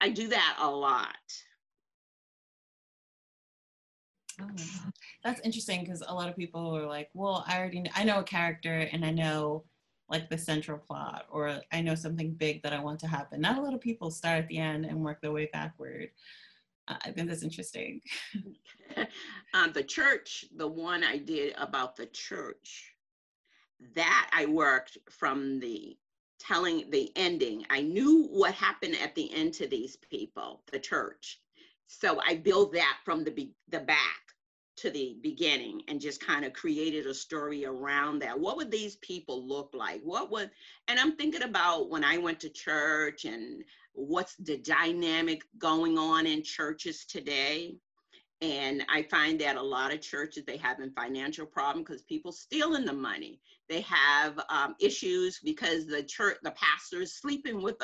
I 0.00 0.10
do 0.10 0.28
that 0.28 0.58
a 0.60 0.70
lot. 0.70 1.16
Oh, 4.38 4.46
that's 5.24 5.40
interesting 5.40 5.80
because 5.80 6.02
a 6.06 6.14
lot 6.14 6.28
of 6.28 6.36
people 6.36 6.76
are 6.76 6.86
like, 6.86 7.08
well, 7.14 7.42
I 7.48 7.58
already 7.58 7.80
know, 7.80 7.90
I 7.96 8.04
know 8.04 8.18
a 8.18 8.24
character 8.24 8.86
and 8.92 9.04
I 9.04 9.10
know 9.10 9.64
like 10.08 10.28
the 10.30 10.38
central 10.38 10.78
plot 10.78 11.26
or 11.30 11.60
I 11.72 11.80
know 11.80 11.94
something 11.94 12.32
big 12.32 12.62
that 12.62 12.72
I 12.72 12.80
want 12.80 13.00
to 13.00 13.06
happen. 13.06 13.40
Not 13.40 13.58
a 13.58 13.62
lot 13.62 13.74
of 13.74 13.80
people 13.80 14.10
start 14.10 14.38
at 14.38 14.48
the 14.48 14.58
end 14.58 14.84
and 14.84 15.04
work 15.04 15.20
their 15.20 15.32
way 15.32 15.48
backward. 15.52 16.10
Uh, 16.88 16.96
I 17.04 17.10
think 17.10 17.28
that's 17.28 17.42
interesting. 17.42 18.00
um, 19.54 19.72
the 19.72 19.82
church, 19.82 20.44
the 20.56 20.68
one 20.68 21.02
I 21.02 21.18
did 21.18 21.54
about 21.58 21.96
the 21.96 22.06
church, 22.06 22.92
that 23.94 24.30
I 24.32 24.46
worked 24.46 24.96
from 25.10 25.60
the 25.60 25.96
telling 26.38 26.90
the 26.90 27.10
ending. 27.16 27.64
I 27.70 27.82
knew 27.82 28.28
what 28.30 28.54
happened 28.54 28.96
at 29.02 29.14
the 29.14 29.32
end 29.34 29.54
to 29.54 29.66
these 29.66 29.96
people, 29.96 30.62
the 30.70 30.78
church. 30.78 31.40
So 31.88 32.20
I 32.26 32.36
built 32.36 32.72
that 32.74 32.98
from 33.04 33.24
the 33.24 33.50
the 33.70 33.80
back 33.80 34.25
to 34.76 34.90
the 34.90 35.16
beginning 35.22 35.82
and 35.88 36.00
just 36.00 36.24
kind 36.24 36.44
of 36.44 36.52
created 36.52 37.06
a 37.06 37.14
story 37.14 37.64
around 37.64 38.18
that. 38.20 38.38
What 38.38 38.56
would 38.56 38.70
these 38.70 38.96
people 38.96 39.46
look 39.46 39.70
like? 39.74 40.00
What 40.02 40.30
would 40.30 40.50
and 40.88 40.98
I'm 41.00 41.16
thinking 41.16 41.42
about 41.42 41.90
when 41.90 42.04
I 42.04 42.18
went 42.18 42.40
to 42.40 42.50
church 42.50 43.24
and 43.24 43.64
what's 43.92 44.36
the 44.36 44.58
dynamic 44.58 45.42
going 45.58 45.96
on 45.96 46.26
in 46.26 46.42
churches 46.42 47.06
today 47.06 47.76
and 48.42 48.84
i 48.92 49.02
find 49.02 49.40
that 49.40 49.56
a 49.56 49.62
lot 49.62 49.92
of 49.92 50.00
churches 50.00 50.44
they 50.46 50.56
have 50.56 50.78
a 50.80 50.90
financial 50.90 51.46
problem 51.46 51.84
because 51.84 52.02
people 52.02 52.32
stealing 52.32 52.84
the 52.84 52.92
money. 52.92 53.40
They 53.68 53.80
have 53.80 54.38
um, 54.48 54.76
issues 54.78 55.40
because 55.42 55.86
the 55.86 56.02
church 56.02 56.38
the 56.42 56.52
pastor 56.52 57.02
is 57.02 57.14
sleeping 57.14 57.60
with 57.60 57.76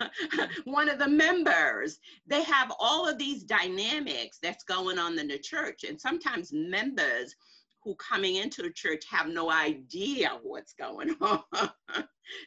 one 0.64 0.88
of 0.88 0.98
the 0.98 1.08
members. 1.08 1.98
They 2.26 2.42
have 2.44 2.72
all 2.78 3.08
of 3.08 3.18
these 3.18 3.44
dynamics 3.44 4.38
that's 4.42 4.64
going 4.64 4.98
on 4.98 5.18
in 5.18 5.28
the 5.28 5.38
church. 5.38 5.84
And 5.84 6.00
sometimes 6.00 6.52
members 6.52 7.34
who 7.82 7.94
coming 7.96 8.36
into 8.36 8.62
the 8.62 8.70
church 8.70 9.04
have 9.10 9.28
no 9.28 9.50
idea 9.50 10.38
what's 10.42 10.72
going 10.74 11.14
on. 11.20 11.70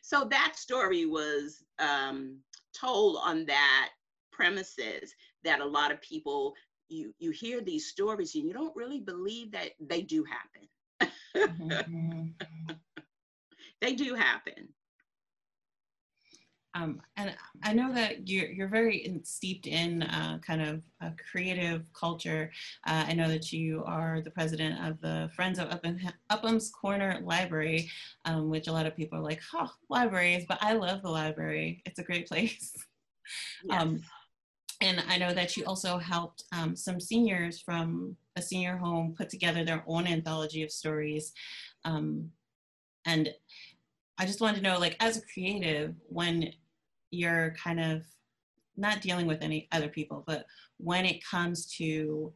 So 0.02 0.28
that 0.30 0.54
story 0.56 1.06
was 1.06 1.64
um, 1.80 2.38
told 2.80 3.18
on 3.24 3.46
that 3.46 3.90
premises 4.32 5.14
that 5.44 5.62
a 5.62 5.66
lot 5.66 5.92
of 5.92 6.02
people 6.02 6.54
you 6.90 7.14
you 7.20 7.32
hear 7.32 7.62
these 7.62 7.88
stories 7.88 8.36
and 8.36 8.44
you 8.44 8.54
don't 8.54 8.76
really 8.76 9.00
believe 9.00 9.52
that 9.52 9.72
they 9.80 10.02
do 10.02 10.24
happen 10.24 11.12
mm-hmm. 11.36 12.74
they 13.82 13.94
do 13.94 14.14
happen 14.14 14.70
um, 16.78 17.02
and 17.16 17.36
I 17.64 17.74
know 17.74 17.92
that 17.94 18.28
you're 18.28 18.50
you're 18.50 18.68
very 18.68 18.98
in, 18.98 19.24
steeped 19.26 19.66
in 19.66 20.04
uh, 20.04 20.38
kind 20.46 20.62
of 20.62 20.84
a 21.02 21.12
creative 21.32 21.92
culture. 21.94 22.52
Uh, 22.86 23.06
I 23.08 23.14
know 23.14 23.28
that 23.30 23.52
you 23.52 23.84
are 23.86 24.22
the 24.22 24.30
president 24.30 24.86
of 24.86 25.02
the 25.02 25.30
Friends 25.36 25.58
of 25.58 25.70
Upham, 25.72 26.00
Upham's 26.30 26.70
Corner 26.70 27.20
Library, 27.24 27.90
um, 28.26 28.50
which 28.50 28.68
a 28.68 28.72
lot 28.72 28.86
of 28.86 28.96
people 28.96 29.18
are 29.18 29.24
like, 29.24 29.42
"Oh, 29.56 29.72
libraries," 29.90 30.46
but 30.48 30.60
I 30.62 30.74
love 30.74 31.02
the 31.02 31.10
library. 31.10 31.82
It's 31.86 32.00
a 32.00 32.04
great 32.04 32.28
place. 32.28 32.76
Yes. 33.66 33.82
Um, 33.82 34.02
and 34.82 35.04
I 35.08 35.18
know 35.18 35.34
that 35.34 35.58
you 35.58 35.66
also 35.66 35.98
helped 35.98 36.44
um, 36.52 36.76
some 36.76 37.00
seniors 37.00 37.60
from 37.60 38.16
a 38.36 38.42
senior 38.42 38.78
home 38.78 39.16
put 39.18 39.30
together 39.30 39.66
their 39.66 39.84
own 39.88 40.06
anthology 40.06 40.64
of 40.64 40.72
stories. 40.72 41.34
Um, 41.84 42.30
and 43.06 43.30
I 44.20 44.26
just 44.26 44.42
wanted 44.42 44.58
to 44.58 44.64
know, 44.64 44.78
like, 44.78 44.96
as 45.00 45.18
a 45.18 45.22
creative, 45.34 45.96
when 46.08 46.52
you're 47.10 47.56
kind 47.62 47.80
of 47.80 48.04
not 48.76 49.02
dealing 49.02 49.26
with 49.26 49.42
any 49.42 49.68
other 49.72 49.90
people, 49.90 50.24
but 50.28 50.46
when 50.78 51.06
it 51.06 51.24
comes 51.26 51.66
to 51.78 52.32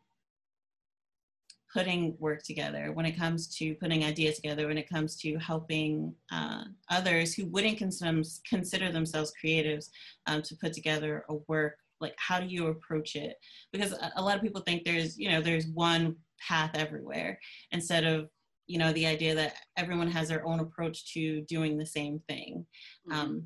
putting 1.72 2.16
work 2.20 2.44
together, 2.44 2.92
when 2.92 3.06
it 3.06 3.18
comes 3.18 3.48
to 3.58 3.76
putting 3.76 4.04
ideas 4.04 4.36
together, 4.36 4.68
when 4.68 4.78
it 4.78 4.90
comes 4.90 5.16
to 5.18 5.38
helping 5.38 6.14
uh, 6.32 6.64
others 6.90 7.34
who 7.34 7.46
wouldn't 7.46 7.78
consider, 7.78 8.22
consider 8.48 8.92
themselves 8.92 9.32
creatives 9.44 9.90
um, 10.28 10.42
to 10.42 10.56
put 10.56 10.74
together 10.74 11.24
a 11.30 11.36
work 11.48 11.78
like 12.02 12.16
how 12.18 12.40
do 12.40 12.48
you 12.48 12.68
approach 12.68 13.16
it? 13.16 13.36
Because 13.72 13.94
a, 13.94 14.12
a 14.16 14.22
lot 14.22 14.36
of 14.36 14.42
people 14.42 14.62
think 14.62 14.84
there's 14.84 15.18
you 15.18 15.30
know 15.30 15.42
there's 15.42 15.68
one 15.68 16.16
path 16.40 16.72
everywhere 16.74 17.40
instead 17.72 18.04
of 18.04 18.30
you 18.68 18.78
know 18.78 18.92
the 18.94 19.06
idea 19.06 19.36
that 19.36 19.56
everyone 19.78 20.10
has 20.10 20.30
their 20.30 20.46
own 20.46 20.60
approach 20.60 21.14
to 21.14 21.42
doing 21.42 21.78
the 21.78 21.86
same 21.86 22.22
thing. 22.28 22.66
Mm-hmm. 23.10 23.20
um, 23.20 23.44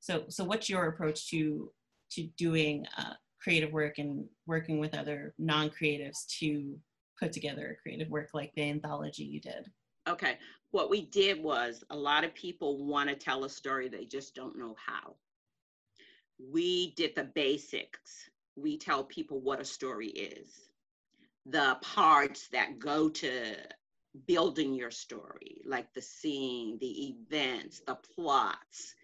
so 0.00 0.24
so 0.28 0.44
what's 0.44 0.68
your 0.68 0.86
approach 0.86 1.30
to 1.30 1.70
to 2.12 2.24
doing 2.38 2.86
uh, 2.96 3.14
creative 3.42 3.72
work 3.72 3.98
and 3.98 4.24
working 4.46 4.78
with 4.78 4.94
other 4.94 5.34
non-creatives 5.38 6.26
to 6.38 6.78
put 7.20 7.32
together 7.32 7.76
a 7.76 7.82
creative 7.82 8.08
work 8.08 8.30
like 8.32 8.52
the 8.54 8.62
anthology 8.62 9.24
you 9.24 9.40
did? 9.40 9.66
Okay. 10.08 10.38
What 10.70 10.90
we 10.90 11.02
did 11.06 11.42
was 11.42 11.84
a 11.90 11.96
lot 11.96 12.24
of 12.24 12.34
people 12.34 12.86
want 12.86 13.08
to 13.08 13.14
tell 13.14 13.44
a 13.44 13.50
story 13.50 13.88
they 13.88 14.04
just 14.04 14.34
don't 14.34 14.58
know 14.58 14.74
how 14.84 15.16
we 16.38 16.92
did 16.92 17.14
the 17.14 17.24
basics. 17.24 18.28
We 18.56 18.78
tell 18.78 19.04
people 19.04 19.40
what 19.40 19.60
a 19.60 19.64
story 19.64 20.08
is, 20.08 20.48
the 21.46 21.76
parts 21.80 22.48
that 22.48 22.78
go 22.78 23.08
to 23.08 23.56
building 24.26 24.74
your 24.74 24.90
story, 24.90 25.60
like 25.64 25.92
the 25.94 26.02
scene, 26.02 26.78
the 26.80 27.08
events, 27.08 27.82
the 27.86 27.94
plots, 27.94 28.94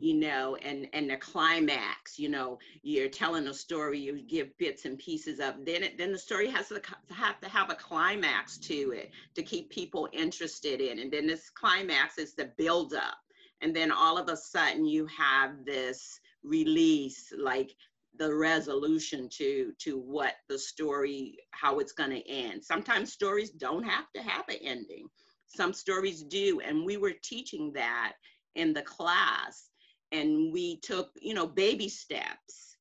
you 0.00 0.14
know, 0.14 0.56
and 0.56 0.88
and 0.92 1.10
the 1.10 1.16
climax. 1.16 2.18
You 2.18 2.28
know, 2.28 2.58
you're 2.82 3.08
telling 3.08 3.46
a 3.46 3.54
story, 3.54 4.00
you 4.00 4.20
give 4.22 4.56
bits 4.58 4.84
and 4.84 4.98
pieces 4.98 5.38
of. 5.38 5.64
Then 5.64 5.84
it, 5.84 5.98
then 5.98 6.12
the 6.12 6.18
story 6.18 6.48
has 6.50 6.68
to 6.68 6.80
have 7.10 7.40
to 7.40 7.48
have 7.48 7.70
a 7.70 7.76
climax 7.76 8.58
to 8.58 8.92
it 8.92 9.10
to 9.34 9.42
keep 9.42 9.70
people 9.70 10.08
interested 10.12 10.80
in, 10.80 10.98
and 10.98 11.12
then 11.12 11.26
this 11.26 11.50
climax 11.50 12.18
is 12.18 12.34
the 12.34 12.50
build 12.56 12.94
up, 12.94 13.18
and 13.60 13.74
then 13.74 13.92
all 13.92 14.18
of 14.18 14.28
a 14.28 14.36
sudden 14.36 14.84
you 14.84 15.06
have 15.06 15.64
this 15.64 16.20
release 16.44 17.32
like 17.36 17.74
the 18.16 18.32
resolution 18.32 19.28
to 19.28 19.72
to 19.78 19.98
what 19.98 20.34
the 20.48 20.58
story 20.58 21.36
how 21.50 21.78
it's 21.78 21.92
going 21.92 22.10
to 22.10 22.28
end. 22.28 22.62
Sometimes 22.62 23.12
stories 23.12 23.50
don't 23.50 23.82
have 23.82 24.06
to 24.14 24.22
have 24.22 24.44
an 24.48 24.58
ending. 24.62 25.08
Some 25.46 25.72
stories 25.72 26.22
do 26.22 26.60
and 26.60 26.84
we 26.84 26.96
were 26.96 27.14
teaching 27.22 27.72
that 27.72 28.12
in 28.54 28.72
the 28.72 28.82
class 28.82 29.70
and 30.12 30.52
we 30.52 30.78
took 30.80 31.10
you 31.20 31.34
know 31.34 31.46
baby 31.46 31.88
steps 31.88 32.76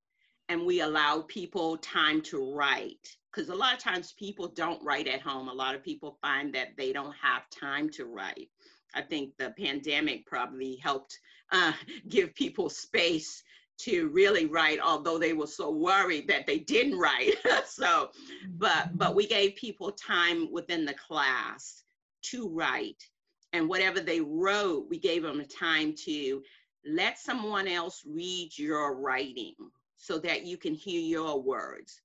and 0.49 0.65
we 0.65 0.81
allow 0.81 1.21
people 1.21 1.77
time 1.77 2.21
to 2.21 2.53
write 2.53 3.07
because 3.31 3.49
a 3.49 3.55
lot 3.55 3.73
of 3.73 3.79
times 3.79 4.13
people 4.13 4.47
don't 4.49 4.83
write 4.83 5.07
at 5.07 5.21
home. 5.21 5.47
A 5.47 5.53
lot 5.53 5.73
of 5.73 5.83
people 5.83 6.19
find 6.21 6.53
that 6.53 6.77
they 6.77 6.93
don't 6.93 7.15
have 7.15 7.49
time 7.49 7.89
to 7.91 8.05
write. 8.05 8.49
I 8.93 9.01
think 9.01 9.31
the 9.37 9.53
pandemic 9.57 10.27
probably 10.27 10.75
helped 10.75 11.17
uh, 11.51 11.73
give 12.09 12.35
people 12.35 12.69
space 12.69 13.43
to 13.79 14.09
really 14.09 14.45
write 14.45 14.79
although 14.79 15.17
they 15.17 15.33
were 15.33 15.47
so 15.47 15.71
worried 15.71 16.27
that 16.27 16.47
they 16.47 16.59
didn't 16.59 16.97
write. 16.97 17.35
So 17.65 18.11
but 18.57 18.69
mm-hmm. 18.69 18.97
but 18.97 19.15
we 19.15 19.25
gave 19.27 19.55
people 19.55 19.91
time 19.91 20.51
within 20.51 20.85
the 20.85 20.93
class 20.93 21.83
to 22.23 22.47
write. 22.49 23.03
And 23.51 23.67
whatever 23.67 23.99
they 23.99 24.21
wrote 24.21 24.87
we 24.89 24.99
gave 24.99 25.23
them 25.23 25.39
a 25.39 25.45
time 25.45 25.93
to 26.05 26.43
let 26.85 27.17
someone 27.17 27.67
else 27.67 28.03
read 28.05 28.51
your 28.57 28.95
writing 28.95 29.55
so 29.97 30.19
that 30.19 30.45
you 30.45 30.57
can 30.57 30.73
hear 30.73 30.99
your 30.99 31.41
words. 31.41 32.01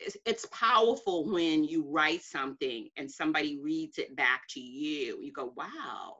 It's, 0.00 0.16
it's 0.24 0.46
powerful 0.46 1.30
when 1.30 1.64
you 1.64 1.84
write 1.86 2.22
something 2.22 2.88
and 2.96 3.10
somebody 3.10 3.60
reads 3.62 3.98
it 3.98 4.16
back 4.16 4.44
to 4.50 4.60
you. 4.60 5.18
You 5.20 5.32
go 5.32 5.52
wow 5.54 6.16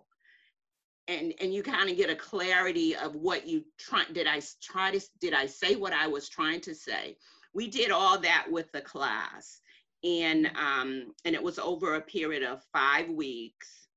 and 1.09 1.35
and 1.41 1.53
you 1.53 1.63
kind 1.63 1.91
of 1.91 1.97
get 1.97 2.11
a 2.11 2.17
clarity 2.17 2.95
of 2.95 3.15
what 3.15 3.47
you 3.47 3.65
try 3.79 4.05
did 4.13 4.27
i 4.27 4.41
try 4.63 4.91
to 4.91 5.01
did 5.21 5.35
i 5.35 5.47
say 5.47 5.75
what 5.75 5.93
i 5.93 6.07
was 6.07 6.29
trying 6.29 6.61
to 6.61 6.75
say? 6.75 7.17
We 7.55 7.69
did 7.69 7.91
all 7.91 8.19
that 8.19 8.47
with 8.51 8.71
the 8.73 8.81
class. 8.81 9.61
And 10.05 10.51
um 10.57 11.15
and 11.25 11.35
it 11.35 11.43
was 11.43 11.59
over 11.59 11.95
a 11.95 12.01
period 12.01 12.43
of 12.43 12.63
five 12.73 13.09
weeks. 13.09 13.89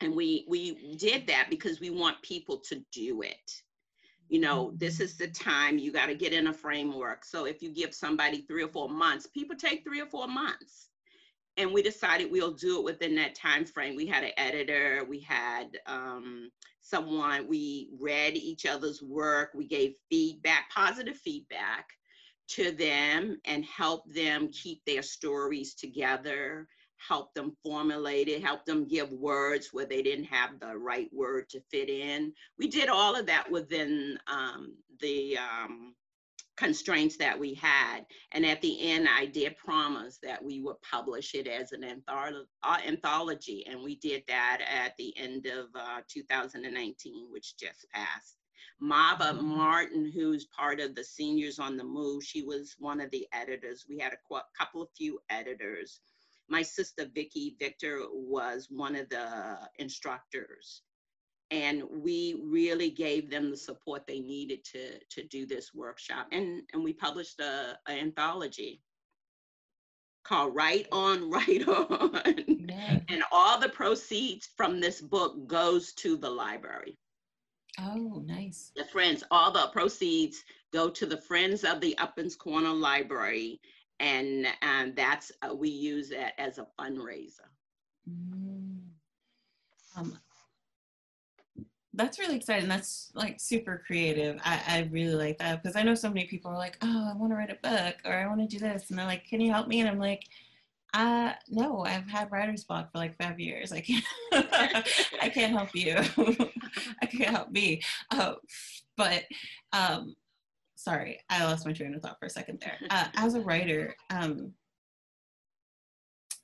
And 0.00 0.14
we 0.14 0.44
we 0.48 0.96
did 0.96 1.26
that 1.28 1.48
because 1.50 1.80
we 1.80 1.90
want 1.90 2.22
people 2.22 2.58
to 2.68 2.82
do 2.92 3.22
it. 3.22 3.62
You 4.28 4.40
know 4.40 4.72
this 4.76 5.00
is 5.00 5.16
the 5.16 5.28
time 5.28 5.78
you 5.78 5.92
got 5.92 6.06
to 6.06 6.14
get 6.14 6.32
in 6.32 6.48
a 6.48 6.52
framework. 6.52 7.24
So 7.24 7.46
if 7.46 7.62
you 7.62 7.70
give 7.70 7.94
somebody 7.94 8.42
three 8.42 8.62
or 8.62 8.68
four 8.68 8.88
months 8.88 9.26
people 9.26 9.56
take 9.56 9.84
three 9.84 10.00
or 10.00 10.06
four 10.06 10.28
months 10.28 10.88
and 11.56 11.72
we 11.72 11.82
decided 11.82 12.30
we'll 12.30 12.52
do 12.52 12.78
it 12.78 12.84
within 12.84 13.14
that 13.16 13.34
time 13.34 13.64
frame. 13.64 13.94
We 13.94 14.06
had 14.06 14.24
an 14.24 14.32
editor 14.36 15.04
we 15.08 15.20
had 15.20 15.78
um, 15.86 16.50
someone 16.80 17.46
we 17.48 17.90
read 18.00 18.36
each 18.36 18.66
other's 18.66 19.02
work 19.02 19.50
we 19.54 19.66
gave 19.66 19.94
feedback 20.10 20.70
positive 20.70 21.16
feedback 21.16 21.86
to 22.48 22.72
them 22.72 23.38
and 23.44 23.64
help 23.64 24.02
them 24.12 24.48
keep 24.52 24.84
their 24.84 25.02
stories 25.02 25.74
together 25.74 26.66
help 26.96 27.34
them 27.34 27.56
formulate 27.62 28.28
it 28.28 28.42
help 28.42 28.64
them 28.64 28.86
give 28.86 29.10
words 29.12 29.70
where 29.72 29.86
they 29.86 30.02
didn't 30.02 30.24
have 30.24 30.58
the 30.60 30.76
right 30.76 31.08
word 31.12 31.48
to 31.48 31.60
fit 31.70 31.88
in. 31.88 32.32
We 32.58 32.68
did 32.68 32.88
all 32.88 33.16
of 33.16 33.26
that 33.26 33.50
within 33.50 34.18
um, 34.26 34.74
the 35.00 35.36
um, 35.38 35.94
constraints 36.56 37.16
that 37.16 37.38
we 37.38 37.54
had. 37.54 38.00
And 38.32 38.44
at 38.44 38.60
the 38.60 38.80
end, 38.80 39.08
I 39.08 39.26
did 39.26 39.56
promise 39.56 40.18
that 40.22 40.42
we 40.44 40.60
would 40.60 40.80
publish 40.82 41.34
it 41.34 41.46
as 41.46 41.72
an 41.72 41.82
antholo- 41.82 42.44
uh, 42.62 42.78
anthology. 42.86 43.64
And 43.66 43.82
we 43.82 43.96
did 43.96 44.22
that 44.28 44.60
at 44.68 44.94
the 44.98 45.16
end 45.16 45.46
of 45.46 45.66
uh, 45.74 46.00
2019, 46.08 47.28
which 47.30 47.56
just 47.56 47.86
passed. 47.92 48.36
Mava 48.82 49.32
mm-hmm. 49.32 49.46
Martin, 49.46 50.10
who's 50.12 50.46
part 50.46 50.80
of 50.80 50.94
the 50.94 51.04
Seniors 51.04 51.58
on 51.58 51.76
the 51.76 51.84
Move, 51.84 52.22
she 52.24 52.42
was 52.42 52.74
one 52.78 53.00
of 53.00 53.10
the 53.10 53.26
editors. 53.32 53.86
We 53.88 53.98
had 53.98 54.12
a 54.12 54.18
qu- 54.28 54.40
couple 54.58 54.82
of 54.82 54.88
few 54.96 55.20
editors. 55.30 56.00
My 56.48 56.62
sister 56.62 57.06
Vicki 57.14 57.56
Victor 57.58 58.00
was 58.12 58.66
one 58.70 58.96
of 58.96 59.08
the 59.08 59.58
instructors 59.78 60.82
and 61.52 61.82
we 61.90 62.42
really 62.42 62.90
gave 62.90 63.30
them 63.30 63.50
the 63.50 63.56
support 63.56 64.06
they 64.06 64.20
needed 64.20 64.64
to 64.64 64.98
to 65.10 65.22
do 65.28 65.46
this 65.46 65.72
workshop. 65.74 66.26
And 66.32 66.62
and 66.72 66.82
we 66.82 66.94
published 66.94 67.38
a, 67.40 67.78
a 67.86 67.92
anthology 67.92 68.80
called 70.24 70.54
right 70.54 70.86
on 70.90 71.30
right 71.38 71.68
on. 71.68 72.22
Yeah. 72.48 73.00
and 73.08 73.22
all 73.30 73.60
the 73.60 73.68
proceeds 73.68 74.48
from 74.56 74.80
this 74.80 75.00
book 75.00 75.46
goes 75.46 75.92
to 75.94 76.16
the 76.16 76.30
library. 76.30 76.98
Oh 77.78 78.22
nice. 78.26 78.72
The 78.74 78.86
friends 78.86 79.22
all 79.30 79.52
the 79.52 79.68
proceeds 79.72 80.42
go 80.72 80.88
to 80.88 81.04
the 81.04 81.20
friends 81.20 81.64
of 81.64 81.80
the 81.80 81.96
Upham's 81.98 82.34
corner 82.34 82.72
library. 82.72 83.60
And 84.00 84.46
and 84.62 84.96
that's 84.96 85.30
uh, 85.42 85.54
we 85.54 85.68
use 85.68 86.08
that 86.08 86.32
as 86.38 86.58
a 86.58 86.66
fundraiser. 86.80 87.46
Mm. 88.08 88.80
um, 89.96 90.18
that's 91.94 92.18
really 92.18 92.36
exciting. 92.36 92.68
That's 92.68 93.10
like 93.14 93.38
super 93.38 93.82
creative. 93.86 94.40
I, 94.44 94.62
I 94.66 94.88
really 94.90 95.14
like 95.14 95.38
that 95.38 95.62
because 95.62 95.76
I 95.76 95.82
know 95.82 95.94
so 95.94 96.08
many 96.08 96.26
people 96.26 96.50
are 96.50 96.56
like, 96.58 96.78
oh, 96.82 97.10
I 97.12 97.16
want 97.16 97.32
to 97.32 97.36
write 97.36 97.50
a 97.50 97.58
book 97.62 97.96
or 98.04 98.14
I 98.14 98.26
want 98.26 98.40
to 98.40 98.46
do 98.46 98.58
this. 98.58 98.88
And 98.88 98.98
they're 98.98 99.06
like, 99.06 99.26
can 99.26 99.40
you 99.40 99.52
help 99.52 99.68
me? 99.68 99.80
And 99.80 99.88
I'm 99.88 99.98
like, 99.98 100.22
uh, 100.94 101.32
no, 101.48 101.84
I've 101.84 102.08
had 102.08 102.30
writer's 102.32 102.64
block 102.64 102.92
for 102.92 102.98
like 102.98 103.16
five 103.16 103.38
years. 103.38 103.72
I 103.72 103.80
can't, 103.80 104.04
I 104.32 105.30
can't 105.32 105.52
help 105.52 105.74
you. 105.74 105.96
I 107.02 107.06
can't 107.06 107.30
help 107.30 107.50
me. 107.50 107.82
Uh, 108.10 108.34
but, 108.96 109.24
um, 109.72 110.14
sorry, 110.76 111.20
I 111.30 111.44
lost 111.44 111.66
my 111.66 111.72
train 111.72 111.94
of 111.94 112.02
thought 112.02 112.18
for 112.18 112.26
a 112.26 112.30
second 112.30 112.60
there. 112.60 112.78
Uh, 112.90 113.06
as 113.14 113.34
a 113.34 113.40
writer, 113.40 113.94
um, 114.10 114.52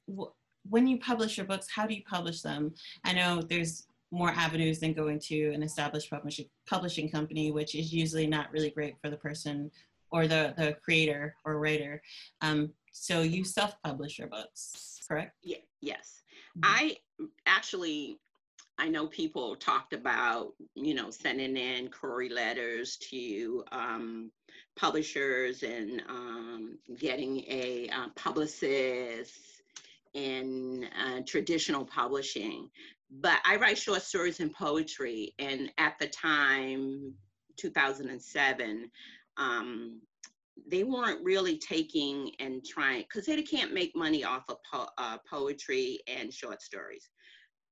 w- 0.08 0.32
when 0.68 0.86
you 0.86 0.98
publish 0.98 1.36
your 1.36 1.46
books, 1.46 1.68
how 1.74 1.86
do 1.86 1.94
you 1.94 2.02
publish 2.08 2.42
them? 2.42 2.74
I 3.04 3.12
know 3.12 3.42
there's 3.42 3.87
more 4.10 4.30
avenues 4.30 4.78
than 4.80 4.92
going 4.92 5.18
to 5.18 5.52
an 5.52 5.62
established 5.62 6.10
publishing 6.10 6.46
publishing 6.66 7.10
company, 7.10 7.50
which 7.50 7.74
is 7.74 7.92
usually 7.92 8.26
not 8.26 8.50
really 8.52 8.70
great 8.70 8.94
for 9.02 9.10
the 9.10 9.16
person 9.16 9.70
or 10.10 10.26
the, 10.26 10.54
the 10.56 10.76
creator 10.82 11.34
or 11.44 11.58
writer. 11.58 12.02
Um, 12.40 12.72
so 12.92 13.20
you 13.20 13.44
self-publish 13.44 14.18
your 14.18 14.28
books, 14.28 15.00
correct? 15.06 15.36
Yeah, 15.42 15.58
yes. 15.80 16.22
Mm-hmm. 16.58 16.60
I 16.64 16.96
actually, 17.46 18.18
I 18.78 18.88
know 18.88 19.06
people 19.06 19.56
talked 19.56 19.92
about, 19.92 20.54
you 20.74 20.94
know, 20.94 21.10
sending 21.10 21.56
in 21.56 21.90
query 21.90 22.30
letters 22.30 22.96
to 23.10 23.64
um, 23.70 24.30
publishers 24.76 25.62
and 25.62 26.02
um, 26.08 26.78
getting 26.96 27.40
a 27.48 27.90
uh, 27.92 28.08
publicist 28.16 29.62
in 30.14 30.88
uh, 30.98 31.20
traditional 31.26 31.84
publishing 31.84 32.70
but 33.10 33.38
I 33.44 33.56
write 33.56 33.78
short 33.78 34.02
stories 34.02 34.40
and 34.40 34.52
poetry. 34.52 35.34
And 35.38 35.70
at 35.78 35.98
the 35.98 36.08
time, 36.08 37.14
2007, 37.56 38.90
um, 39.36 40.00
they 40.70 40.82
weren't 40.84 41.24
really 41.24 41.56
taking 41.58 42.32
and 42.40 42.64
trying 42.64 43.02
because 43.02 43.26
they 43.26 43.40
can't 43.42 43.72
make 43.72 43.94
money 43.96 44.24
off 44.24 44.44
of 44.48 44.56
po- 44.70 44.90
uh, 44.98 45.18
poetry 45.28 46.00
and 46.06 46.32
short 46.32 46.60
stories. 46.60 47.08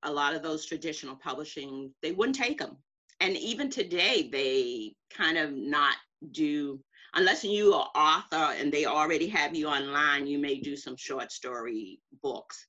A 0.04 0.12
lot 0.12 0.34
of 0.34 0.42
those 0.42 0.66
traditional 0.66 1.16
publishing, 1.16 1.92
they 2.02 2.12
wouldn't 2.12 2.36
take 2.36 2.58
them. 2.58 2.76
And 3.20 3.36
even 3.36 3.70
today, 3.70 4.28
they 4.30 4.94
kind 5.12 5.36
of 5.36 5.52
not 5.52 5.96
do, 6.32 6.80
unless 7.14 7.44
you 7.44 7.72
are 7.72 7.90
author 7.94 8.54
and 8.58 8.72
they 8.72 8.86
already 8.86 9.26
have 9.28 9.54
you 9.54 9.68
online, 9.68 10.26
you 10.26 10.38
may 10.38 10.60
do 10.60 10.76
some 10.76 10.96
short 10.96 11.32
story 11.32 11.98
books 12.22 12.66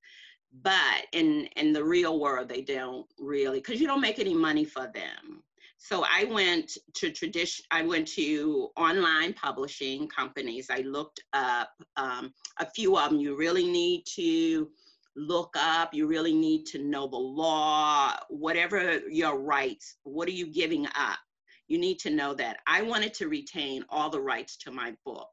but 0.64 1.06
in 1.14 1.48
in 1.56 1.74
the 1.74 1.84
real 1.84 2.20
world 2.20 2.50
they 2.50 2.62
don't 2.62 3.06
really 3.20 3.60
because 3.60 3.80
you 3.80 3.88
don't 3.88 4.02
make 4.02 4.20
any 4.20 4.34
money 4.34 4.66
for 4.66 4.88
them. 4.94 5.44
So 5.78 6.06
i 6.12 6.26
went 6.26 6.78
to 6.96 7.12
tradition 7.12 7.66
i 7.72 7.84
went 7.84 8.08
to 8.10 8.70
online 8.76 9.34
publishing 9.34 10.08
companies. 10.08 10.68
I 10.70 10.82
looked 10.82 11.22
up 11.34 11.72
um, 11.98 12.34
a 12.60 12.66
few 12.66 12.98
of 12.98 13.12
them 13.12 13.20
you 13.20 13.36
really 13.36 13.68
need 13.68 14.04
to 14.16 14.70
look 15.16 15.56
up. 15.58 15.96
You 15.96 16.06
really 16.06 16.34
need 16.34 16.66
to 16.68 16.80
know 16.80 17.08
the 17.08 17.18
law 17.18 18.14
whatever 18.30 19.02
your 19.10 19.40
rights 19.40 19.98
what 20.04 20.28
are 20.28 20.32
you 20.32 20.48
giving 20.48 20.86
up? 20.88 21.20
You 21.68 21.78
need 21.78 22.00
to 22.00 22.10
know 22.10 22.34
that. 22.36 22.60
I 22.66 22.82
wanted 22.82 23.14
to 23.16 23.28
retain 23.28 23.84
all 23.90 24.10
the 24.10 24.22
rights 24.22 24.56
to 24.58 24.72
my 24.72 24.96
book 25.06 25.30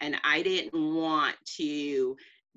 and 0.00 0.16
i 0.24 0.42
didn't 0.42 0.72
want 0.94 1.36
to 1.44 2.16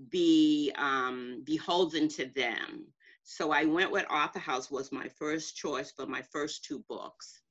be 0.09 0.71
um, 0.77 1.43
beholden 1.45 2.07
to 2.09 2.25
them. 2.25 2.85
So 3.23 3.51
I 3.51 3.65
went 3.65 3.91
with 3.91 4.05
Author 4.09 4.39
House 4.39 4.71
was 4.71 4.91
my 4.91 5.07
first 5.07 5.55
choice 5.55 5.91
for 5.91 6.05
my 6.05 6.21
first 6.21 6.65
two 6.65 6.83
books. 6.89 7.41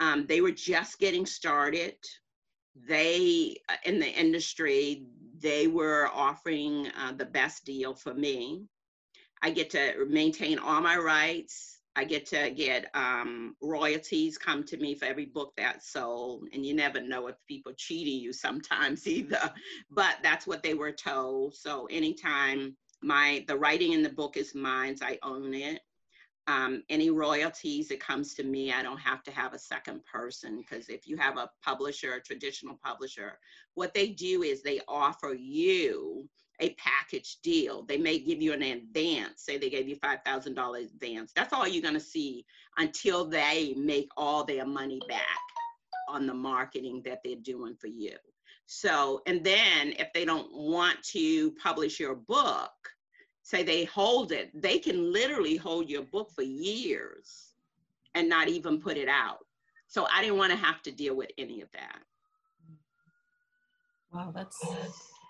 Um, 0.00 0.26
they 0.26 0.40
were 0.40 0.52
just 0.52 0.98
getting 0.98 1.26
started. 1.26 1.96
They, 2.86 3.56
uh, 3.68 3.76
in 3.84 3.98
the 3.98 4.08
industry, 4.08 5.06
they 5.40 5.66
were 5.66 6.08
offering 6.12 6.88
uh, 6.98 7.12
the 7.12 7.24
best 7.24 7.64
deal 7.64 7.94
for 7.94 8.14
me. 8.14 8.64
I 9.42 9.50
get 9.50 9.70
to 9.70 10.06
maintain 10.08 10.58
all 10.58 10.80
my 10.80 10.96
rights. 10.96 11.77
I 11.98 12.04
get 12.04 12.26
to 12.26 12.50
get 12.50 12.86
um, 12.94 13.56
royalties 13.60 14.38
come 14.38 14.62
to 14.66 14.76
me 14.76 14.94
for 14.94 15.06
every 15.06 15.24
book 15.24 15.52
that's 15.56 15.90
sold, 15.90 16.44
and 16.52 16.64
you 16.64 16.72
never 16.72 17.00
know 17.00 17.26
if 17.26 17.34
people 17.48 17.72
cheating 17.76 18.20
you 18.20 18.32
sometimes 18.32 19.04
either. 19.08 19.52
But 19.90 20.18
that's 20.22 20.46
what 20.46 20.62
they 20.62 20.74
were 20.74 20.92
told. 20.92 21.56
So 21.56 21.86
anytime 21.86 22.76
my 23.02 23.44
the 23.48 23.56
writing 23.56 23.94
in 23.94 24.04
the 24.04 24.10
book 24.10 24.36
is 24.36 24.54
mine, 24.54 24.94
I 25.02 25.18
own 25.24 25.54
it. 25.54 25.80
Um, 26.46 26.84
any 26.88 27.10
royalties 27.10 27.88
that 27.88 28.00
comes 28.00 28.32
to 28.36 28.42
me 28.42 28.72
i 28.72 28.82
don't 28.82 29.00
have 29.00 29.22
to 29.24 29.30
have 29.30 29.52
a 29.52 29.58
second 29.58 30.00
person 30.10 30.56
because 30.56 30.88
if 30.88 31.06
you 31.06 31.18
have 31.18 31.36
a 31.36 31.50
publisher 31.62 32.14
a 32.14 32.22
traditional 32.22 32.80
publisher 32.82 33.38
what 33.74 33.92
they 33.92 34.08
do 34.08 34.42
is 34.42 34.62
they 34.62 34.80
offer 34.88 35.34
you 35.38 36.26
a 36.60 36.74
package 36.74 37.38
deal. 37.42 37.82
They 37.82 37.98
may 37.98 38.18
give 38.18 38.42
you 38.42 38.52
an 38.52 38.62
advance, 38.62 39.42
say 39.42 39.58
they 39.58 39.70
gave 39.70 39.88
you 39.88 39.96
$5,000 39.96 40.84
advance. 40.84 41.32
That's 41.34 41.52
all 41.52 41.68
you're 41.68 41.82
going 41.82 41.94
to 41.94 42.00
see 42.00 42.44
until 42.78 43.24
they 43.24 43.74
make 43.76 44.08
all 44.16 44.44
their 44.44 44.66
money 44.66 45.00
back 45.08 45.22
on 46.08 46.26
the 46.26 46.34
marketing 46.34 47.02
that 47.04 47.20
they're 47.24 47.36
doing 47.36 47.76
for 47.76 47.86
you. 47.86 48.16
So, 48.66 49.22
and 49.26 49.42
then 49.42 49.94
if 49.98 50.12
they 50.12 50.24
don't 50.24 50.52
want 50.52 51.02
to 51.04 51.52
publish 51.52 51.98
your 52.00 52.14
book, 52.14 52.72
say 53.42 53.62
they 53.62 53.84
hold 53.84 54.32
it, 54.32 54.50
they 54.54 54.78
can 54.78 55.12
literally 55.12 55.56
hold 55.56 55.88
your 55.88 56.02
book 56.02 56.30
for 56.34 56.42
years 56.42 57.54
and 58.14 58.28
not 58.28 58.48
even 58.48 58.80
put 58.80 58.96
it 58.96 59.08
out. 59.08 59.46
So 59.86 60.06
I 60.14 60.20
didn't 60.20 60.36
want 60.36 60.52
to 60.52 60.58
have 60.58 60.82
to 60.82 60.90
deal 60.90 61.14
with 61.14 61.30
any 61.38 61.62
of 61.62 61.70
that. 61.72 62.00
Wow, 64.12 64.32
that's 64.34 64.62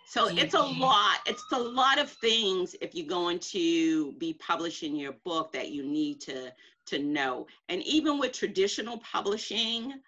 so 0.09 0.29
it's 0.29 0.55
a 0.55 0.63
lot. 0.63 1.19
It's 1.27 1.45
a 1.53 1.59
lot 1.59 1.99
of 1.99 2.11
things 2.11 2.75
if 2.81 2.95
you're 2.95 3.07
going 3.07 3.39
to 3.41 4.13
be 4.13 4.33
publishing 4.35 4.97
your 4.97 5.13
book 5.25 5.53
that 5.53 5.71
you 5.71 5.83
need 5.83 6.23
to 6.23 6.51
to 6.87 6.99
know. 6.99 7.47
And 7.69 7.83
even 7.83 8.19
with 8.19 8.33
traditional 8.33 8.99
publishing, 8.99 10.01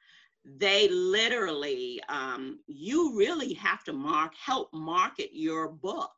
they 0.45 0.89
literally 0.89 2.01
um, 2.09 2.61
you 2.67 3.15
really 3.19 3.53
have 3.55 3.85
to 3.85 3.93
mark 3.93 4.35
help 4.35 4.73
market 4.73 5.31
your 5.35 5.69
book. 5.69 6.13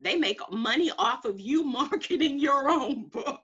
They 0.00 0.16
make 0.16 0.40
money 0.50 0.90
off 0.98 1.24
of 1.24 1.38
you 1.38 1.62
marketing 1.80 2.40
your 2.40 2.68
own 2.68 3.04
book. 3.04 3.42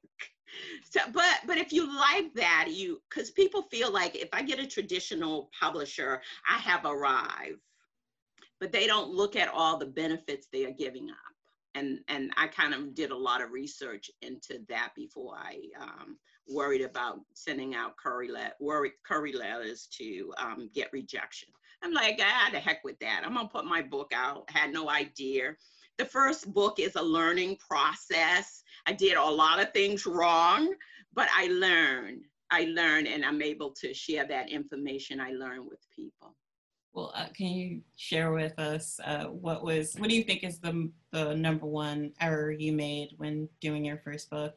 So, 0.91 0.99
but 1.13 1.43
but 1.47 1.59
if 1.59 1.73
you 1.73 1.87
like 1.87 2.35
that, 2.35 2.67
you 2.71 3.01
because 3.09 3.31
people 3.31 3.63
feel 3.63 3.93
like 3.93 4.17
if 4.17 4.31
I 4.33 4.43
get 4.43 4.59
a 4.59 4.67
traditional 4.67 5.49
publisher, 5.61 6.21
I 6.49 6.59
have 6.59 6.85
arrived 6.85 7.61
but 8.61 8.73
they 8.73 8.87
don't 8.87 9.11
look 9.11 9.37
at 9.37 9.49
all 9.49 9.77
the 9.77 9.87
benefits 9.87 10.47
they 10.47 10.65
are 10.67 10.73
giving 10.73 11.11
up. 11.11 11.17
And, 11.75 12.01
and 12.09 12.33
I 12.37 12.49
kind 12.49 12.75
of 12.75 12.95
did 12.95 13.11
a 13.11 13.17
lot 13.17 13.43
of 13.43 13.53
research 13.53 14.11
into 14.23 14.61
that 14.69 14.91
before 14.97 15.37
I 15.37 15.61
um, 15.81 16.19
worried 16.49 16.83
about 16.83 17.21
sending 17.35 17.75
out 17.75 17.97
query, 17.97 18.29
let, 18.31 18.57
worry, 18.61 18.93
query 19.07 19.33
letters 19.33 19.89
to 19.99 20.33
um, 20.39 20.69
get 20.75 20.93
rejection. 20.93 21.49
I'm 21.83 21.93
like, 21.93 22.21
ah, 22.21 22.51
the 22.53 22.59
heck 22.59 22.85
with 22.85 22.99
that. 22.99 23.23
I'm 23.25 23.35
gonna 23.35 23.49
put 23.49 23.65
my 23.65 23.83
book 23.83 24.13
out. 24.15 24.51
Had 24.51 24.73
no 24.73 24.91
idea. 24.91 25.55
The 25.97 26.05
first 26.05 26.53
book 26.53 26.79
is 26.79 26.97
a 26.97 27.03
learning 27.03 27.57
process. 27.57 28.63
I 28.87 28.93
did 28.93 29.17
a 29.17 29.25
lot 29.25 29.61
of 29.61 29.73
things 29.73 30.07
wrong, 30.07 30.75
but 31.15 31.29
I 31.35 31.47
learned. 31.47 32.25
I 32.51 32.65
learned, 32.65 33.07
and 33.07 33.25
I'm 33.25 33.41
able 33.43 33.71
to 33.81 33.95
share 33.95 34.27
that 34.27 34.51
information 34.51 35.21
I 35.21 35.31
learned 35.31 35.67
with 35.67 35.81
people. 35.95 36.35
Well, 36.93 37.13
uh, 37.15 37.27
can 37.37 37.47
you 37.47 37.83
share 37.97 38.33
with 38.33 38.59
us 38.59 38.99
uh, 39.05 39.27
what 39.27 39.63
was 39.63 39.95
what 39.95 40.09
do 40.09 40.17
you 40.17 40.25
think 40.25 40.43
is 40.43 40.59
the 40.59 40.91
the 41.13 41.35
number 41.35 41.67
one 41.67 42.13
error 42.21 42.51
you 42.51 42.73
made 42.73 43.11
when 43.17 43.49
doing 43.61 43.85
your 43.85 43.99
first 43.99 44.29
book? 44.31 44.57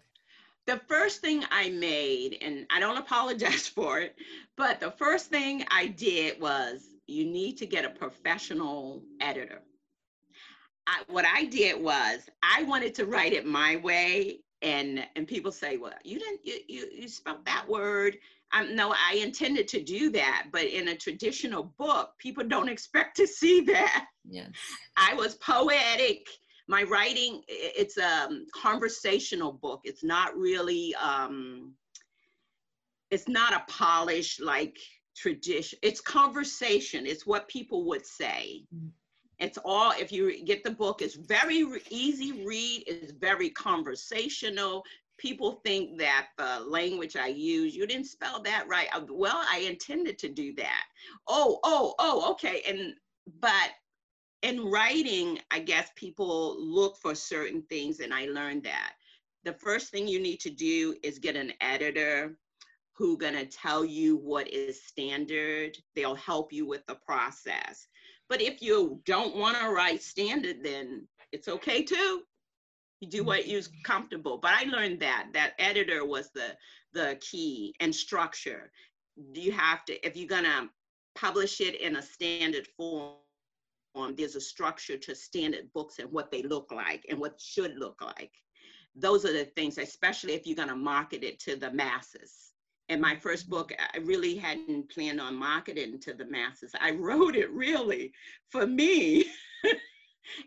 The 0.65 0.79
first 0.87 1.19
thing 1.21 1.43
I 1.51 1.69
made, 1.69 2.37
and 2.41 2.65
I 2.71 2.79
don't 2.79 2.97
apologize 3.05 3.67
for 3.67 3.99
it, 3.99 4.15
but 4.55 4.79
the 4.79 4.91
first 4.91 5.29
thing 5.29 5.63
I 5.69 5.87
did 5.87 6.41
was 6.41 6.81
you 7.05 7.25
need 7.25 7.57
to 7.57 7.65
get 7.65 7.85
a 7.85 7.89
professional 7.89 9.03
editor. 9.19 9.61
I, 10.87 11.01
what 11.07 11.25
I 11.25 11.45
did 11.45 11.81
was 11.81 12.29
I 12.41 12.63
wanted 12.63 12.95
to 12.95 13.05
write 13.05 13.33
it 13.33 13.45
my 13.45 13.75
way, 13.77 14.39
and 14.63 15.05
and 15.15 15.27
people 15.27 15.51
say, 15.51 15.77
well, 15.77 15.93
you 16.03 16.17
didn't 16.17 16.39
you 16.43 16.59
you, 16.67 16.87
you 16.91 17.07
spelled 17.07 17.45
that 17.45 17.69
word 17.69 18.17
um, 18.53 18.75
no, 18.75 18.93
I 18.93 19.15
intended 19.15 19.67
to 19.69 19.83
do 19.83 20.09
that, 20.11 20.47
but 20.51 20.63
in 20.63 20.89
a 20.89 20.95
traditional 20.95 21.73
book, 21.77 22.11
people 22.19 22.43
don't 22.43 22.69
expect 22.69 23.17
to 23.17 23.27
see 23.27 23.61
that. 23.61 24.05
Yes. 24.29 24.49
I 24.95 25.13
was 25.15 25.35
poetic. 25.35 26.27
My 26.67 26.83
writing, 26.83 27.41
it's 27.47 27.97
a 27.97 28.29
conversational 28.55 29.51
book. 29.51 29.81
It's 29.83 30.03
not 30.03 30.37
really, 30.37 30.95
um, 30.95 31.73
it's 33.11 33.27
not 33.27 33.53
a 33.53 33.63
polished 33.67 34.39
like 34.41 34.77
tradition. 35.15 35.79
It's 35.81 35.99
conversation. 35.99 37.05
It's 37.05 37.27
what 37.27 37.47
people 37.47 37.85
would 37.85 38.05
say. 38.05 38.63
Mm-hmm. 38.73 38.87
It's 39.39 39.57
all, 39.65 39.91
if 39.99 40.11
you 40.11 40.45
get 40.45 40.63
the 40.63 40.71
book, 40.71 41.01
it's 41.01 41.15
very 41.15 41.65
easy 41.89 42.45
read. 42.45 42.83
It's 42.87 43.11
very 43.11 43.49
conversational 43.49 44.83
people 45.17 45.61
think 45.63 45.97
that 45.99 46.27
the 46.37 46.61
language 46.67 47.15
I 47.15 47.27
use, 47.27 47.75
you 47.75 47.87
didn't 47.87 48.07
spell 48.07 48.41
that 48.43 48.67
right. 48.67 48.87
Uh, 48.93 49.01
well, 49.09 49.41
I 49.51 49.59
intended 49.59 50.17
to 50.19 50.29
do 50.29 50.53
that. 50.55 50.83
Oh, 51.27 51.59
oh, 51.63 51.95
oh, 51.99 52.31
okay. 52.31 52.61
And, 52.67 52.93
but 53.39 53.71
in 54.41 54.65
writing, 54.65 55.39
I 55.51 55.59
guess 55.59 55.89
people 55.95 56.57
look 56.59 56.97
for 56.97 57.15
certain 57.15 57.61
things, 57.63 57.99
and 57.99 58.13
I 58.13 58.25
learned 58.25 58.63
that. 58.63 58.93
The 59.43 59.53
first 59.53 59.91
thing 59.91 60.07
you 60.07 60.19
need 60.19 60.39
to 60.41 60.49
do 60.49 60.95
is 61.03 61.19
get 61.19 61.35
an 61.35 61.53
editor 61.61 62.37
who 62.95 63.17
gonna 63.17 63.45
tell 63.45 63.83
you 63.83 64.17
what 64.17 64.47
is 64.47 64.83
standard. 64.83 65.77
They'll 65.95 66.15
help 66.15 66.53
you 66.53 66.65
with 66.65 66.85
the 66.85 66.95
process. 66.95 67.87
But 68.29 68.41
if 68.41 68.61
you 68.61 69.01
don't 69.05 69.35
wanna 69.35 69.71
write 69.71 70.03
standard, 70.03 70.63
then 70.63 71.07
it's 71.31 71.47
okay 71.47 71.83
too 71.83 72.23
you 73.03 73.09
do 73.09 73.17
mm-hmm. 73.19 73.27
what 73.27 73.47
you're 73.47 73.61
comfortable. 73.83 74.37
But 74.37 74.53
i 74.53 74.63
learned 74.63 74.99
that 75.01 75.27
that 75.33 75.53
editor 75.59 76.05
was 76.05 76.31
the 76.33 76.55
the 76.93 77.17
key 77.19 77.75
and 77.79 77.93
structure. 77.93 78.71
You 79.33 79.51
have 79.51 79.83
to 79.85 80.07
if 80.07 80.15
you're 80.15 80.27
gonna 80.27 80.69
publish 81.15 81.59
it 81.59 81.79
in 81.81 81.97
a 81.97 82.01
standard 82.01 82.67
form 82.77 83.15
there's 84.17 84.35
a 84.35 84.41
structure 84.41 84.97
to 84.97 85.13
standard 85.13 85.71
books 85.71 85.99
and 85.99 86.11
what 86.11 86.31
they 86.31 86.41
look 86.41 86.71
like 86.71 87.05
and 87.09 87.19
what 87.19 87.39
should 87.39 87.77
look 87.77 88.01
like. 88.01 88.31
Those 88.95 89.23
are 89.23 89.33
the 89.33 89.45
things 89.45 89.77
especially 89.77 90.33
if 90.33 90.47
you're 90.47 90.55
going 90.55 90.69
to 90.69 90.75
market 90.75 91.23
it 91.23 91.39
to 91.41 91.55
the 91.55 91.69
masses. 91.71 92.53
And 92.89 92.99
my 92.99 93.15
first 93.15 93.47
book 93.49 93.71
i 93.79 93.97
really 93.99 94.35
hadn't 94.35 94.89
planned 94.89 95.21
on 95.21 95.35
marketing 95.35 95.99
to 95.99 96.13
the 96.13 96.25
masses. 96.25 96.71
I 96.81 96.91
wrote 97.05 97.35
it 97.35 97.51
really 97.51 98.13
for 98.49 98.65
me 98.65 99.25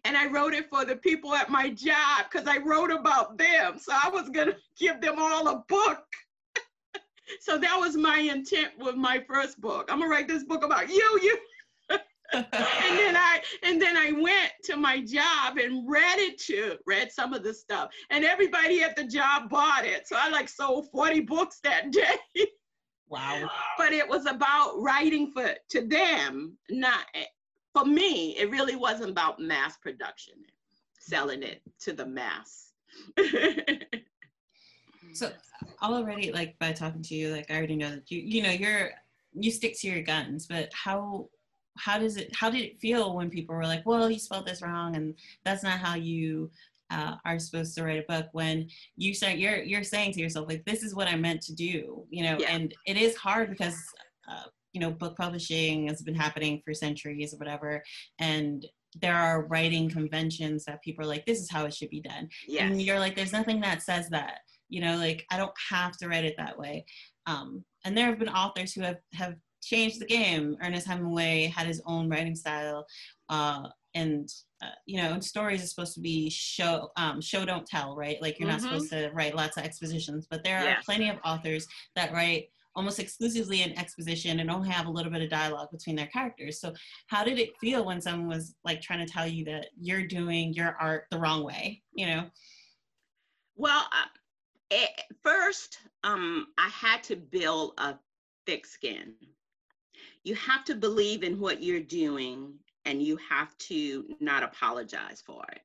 and 0.04 0.16
I 0.16 0.26
wrote 0.26 0.54
it 0.54 0.68
for 0.68 0.84
the 0.84 0.96
people 0.96 1.34
at 1.34 1.50
my 1.50 1.70
job 1.70 2.26
because 2.30 2.46
I 2.46 2.58
wrote 2.58 2.90
about 2.90 3.38
them. 3.38 3.78
So 3.78 3.92
I 3.92 4.08
was 4.08 4.28
going 4.30 4.48
to 4.48 4.56
give 4.78 5.00
them 5.00 5.16
all 5.18 5.48
a 5.48 5.64
book. 5.68 6.04
so 7.40 7.58
that 7.58 7.76
was 7.78 7.96
my 7.96 8.18
intent 8.18 8.72
with 8.78 8.96
my 8.96 9.22
first 9.28 9.60
book. 9.60 9.88
I'm 9.90 9.98
going 9.98 10.10
to 10.10 10.14
write 10.14 10.28
this 10.28 10.44
book 10.44 10.64
about 10.64 10.88
you, 10.88 11.20
you. 11.22 11.38
and 12.32 12.44
then 12.52 13.16
I 13.16 13.40
and 13.62 13.80
then 13.80 13.96
I 13.96 14.10
went 14.10 14.52
to 14.64 14.76
my 14.76 15.00
job 15.00 15.58
and 15.58 15.88
read 15.88 16.18
it 16.18 16.38
to 16.42 16.76
read 16.84 17.12
some 17.12 17.32
of 17.32 17.44
the 17.44 17.54
stuff 17.54 17.90
and 18.10 18.24
everybody 18.24 18.82
at 18.82 18.96
the 18.96 19.04
job 19.04 19.48
bought 19.48 19.84
it. 19.84 20.08
So 20.08 20.16
I 20.18 20.28
like 20.28 20.48
sold 20.48 20.90
40 20.90 21.20
books 21.20 21.60
that 21.62 21.90
day. 21.92 22.46
Wow. 23.08 23.48
But 23.78 23.92
it 23.92 24.08
was 24.08 24.26
about 24.26 24.74
writing 24.78 25.30
for 25.32 25.54
to 25.70 25.86
them, 25.86 26.56
not 26.68 27.04
for 27.76 27.84
me, 27.84 28.34
it 28.38 28.50
really 28.50 28.74
wasn't 28.74 29.10
about 29.10 29.38
mass 29.38 29.76
production, 29.76 30.34
selling 30.98 31.42
it 31.42 31.60
to 31.80 31.92
the 31.92 32.06
mass. 32.06 32.72
so 35.12 35.30
already 35.82 36.32
like 36.32 36.58
by 36.58 36.72
talking 36.72 37.02
to 37.02 37.14
you, 37.14 37.32
like 37.32 37.50
I 37.50 37.56
already 37.56 37.76
know 37.76 37.90
that 37.90 38.10
you, 38.10 38.20
you 38.20 38.42
know, 38.42 38.50
you're, 38.50 38.92
you 39.34 39.50
stick 39.50 39.78
to 39.80 39.88
your 39.88 40.02
guns, 40.02 40.46
but 40.46 40.70
how, 40.72 41.28
how 41.76 41.98
does 41.98 42.16
it, 42.16 42.34
how 42.34 42.48
did 42.48 42.62
it 42.62 42.80
feel 42.80 43.14
when 43.14 43.28
people 43.28 43.54
were 43.54 43.66
like, 43.66 43.84
well, 43.84 44.10
you 44.10 44.18
spelled 44.18 44.46
this 44.46 44.62
wrong 44.62 44.96
and 44.96 45.14
that's 45.44 45.62
not 45.62 45.78
how 45.78 45.96
you 45.96 46.50
uh, 46.90 47.16
are 47.26 47.38
supposed 47.38 47.74
to 47.74 47.84
write 47.84 48.02
a 48.02 48.10
book 48.10 48.28
when 48.32 48.68
you 48.96 49.12
start 49.12 49.36
you're 49.36 49.60
you're 49.60 49.82
saying 49.82 50.12
to 50.12 50.20
yourself 50.20 50.48
like 50.48 50.64
this 50.64 50.84
is 50.84 50.94
what 50.94 51.08
i 51.08 51.16
meant 51.16 51.42
to 51.42 51.52
do 51.52 52.04
you 52.10 52.22
know 52.22 52.36
yeah. 52.38 52.46
and 52.48 52.76
it 52.86 52.96
is 52.96 53.16
hard 53.16 53.50
because 53.50 53.74
uh, 54.30 54.44
you 54.76 54.80
know 54.80 54.90
book 54.90 55.16
publishing 55.16 55.88
has 55.88 56.02
been 56.02 56.14
happening 56.14 56.60
for 56.62 56.74
centuries 56.74 57.32
or 57.32 57.38
whatever. 57.38 57.82
And 58.18 58.66
there 59.00 59.16
are 59.16 59.46
writing 59.46 59.88
conventions 59.88 60.66
that 60.66 60.82
people 60.82 61.02
are 61.02 61.08
like 61.08 61.24
this 61.24 61.40
is 61.40 61.50
how 61.50 61.64
it 61.64 61.72
should 61.72 61.88
be 61.88 62.02
done. 62.02 62.28
Yes. 62.46 62.70
and 62.70 62.82
you're 62.82 62.98
like 62.98 63.16
there's 63.16 63.32
nothing 63.32 63.58
that 63.62 63.80
says 63.82 64.10
that. 64.10 64.40
You 64.68 64.82
know 64.82 64.96
like 64.96 65.24
i 65.30 65.36
don't 65.38 65.58
have 65.70 65.96
to 65.98 66.08
write 66.08 66.26
it 66.26 66.34
that 66.36 66.58
way. 66.58 66.84
Um, 67.24 67.64
and 67.86 67.96
there 67.96 68.06
have 68.06 68.18
been 68.18 68.28
authors 68.28 68.74
who 68.74 68.82
have 68.82 68.98
have 69.14 69.36
changed 69.62 69.98
the 69.98 70.06
game. 70.06 70.58
Ernest 70.62 70.86
hemingway 70.86 71.46
had 71.56 71.66
his 71.66 71.80
own 71.86 72.10
writing 72.10 72.36
style 72.36 72.84
uh, 73.30 73.68
and 73.94 74.28
uh, 74.62 74.76
you 74.84 75.00
know 75.00 75.18
stories 75.20 75.64
are 75.64 75.66
supposed 75.66 75.94
to 75.94 76.00
be 76.00 76.28
show 76.28 76.90
um, 76.96 77.22
show 77.22 77.46
don't 77.46 77.66
tell 77.66 77.96
right? 77.96 78.20
Like 78.20 78.38
you're 78.38 78.46
mm-hmm. 78.50 78.62
not 78.62 78.72
supposed 78.72 78.90
to 78.90 79.10
write 79.14 79.34
lots 79.34 79.56
of 79.56 79.64
expositions. 79.64 80.26
But 80.30 80.44
there 80.44 80.58
are 80.58 80.76
plenty 80.84 81.08
of 81.08 81.16
authors 81.24 81.66
that 81.94 82.12
write 82.12 82.50
almost 82.76 83.00
exclusively 83.00 83.62
in 83.62 83.76
exposition 83.78 84.38
and 84.38 84.50
only 84.50 84.68
have 84.68 84.86
a 84.86 84.90
little 84.90 85.10
bit 85.10 85.22
of 85.22 85.30
dialogue 85.30 85.70
between 85.72 85.96
their 85.96 86.06
characters. 86.06 86.60
So 86.60 86.74
how 87.08 87.24
did 87.24 87.38
it 87.38 87.56
feel 87.58 87.84
when 87.84 88.02
someone 88.02 88.28
was 88.28 88.54
like 88.64 88.82
trying 88.82 89.04
to 89.04 89.10
tell 89.12 89.26
you 89.26 89.44
that 89.46 89.68
you're 89.80 90.06
doing 90.06 90.52
your 90.52 90.76
art 90.78 91.06
the 91.10 91.18
wrong 91.18 91.42
way, 91.42 91.82
you 91.94 92.06
know? 92.06 92.24
Well, 93.56 93.84
uh, 93.90 94.74
at 94.74 95.04
first, 95.24 95.78
um, 96.04 96.48
I 96.58 96.68
had 96.68 97.02
to 97.04 97.16
build 97.16 97.72
a 97.78 97.94
thick 98.44 98.66
skin. 98.66 99.14
You 100.24 100.34
have 100.34 100.64
to 100.64 100.74
believe 100.74 101.22
in 101.22 101.40
what 101.40 101.62
you're 101.62 101.80
doing 101.80 102.54
and 102.84 103.02
you 103.02 103.18
have 103.28 103.56
to 103.58 104.04
not 104.20 104.42
apologize 104.42 105.22
for 105.24 105.42
it. 105.52 105.60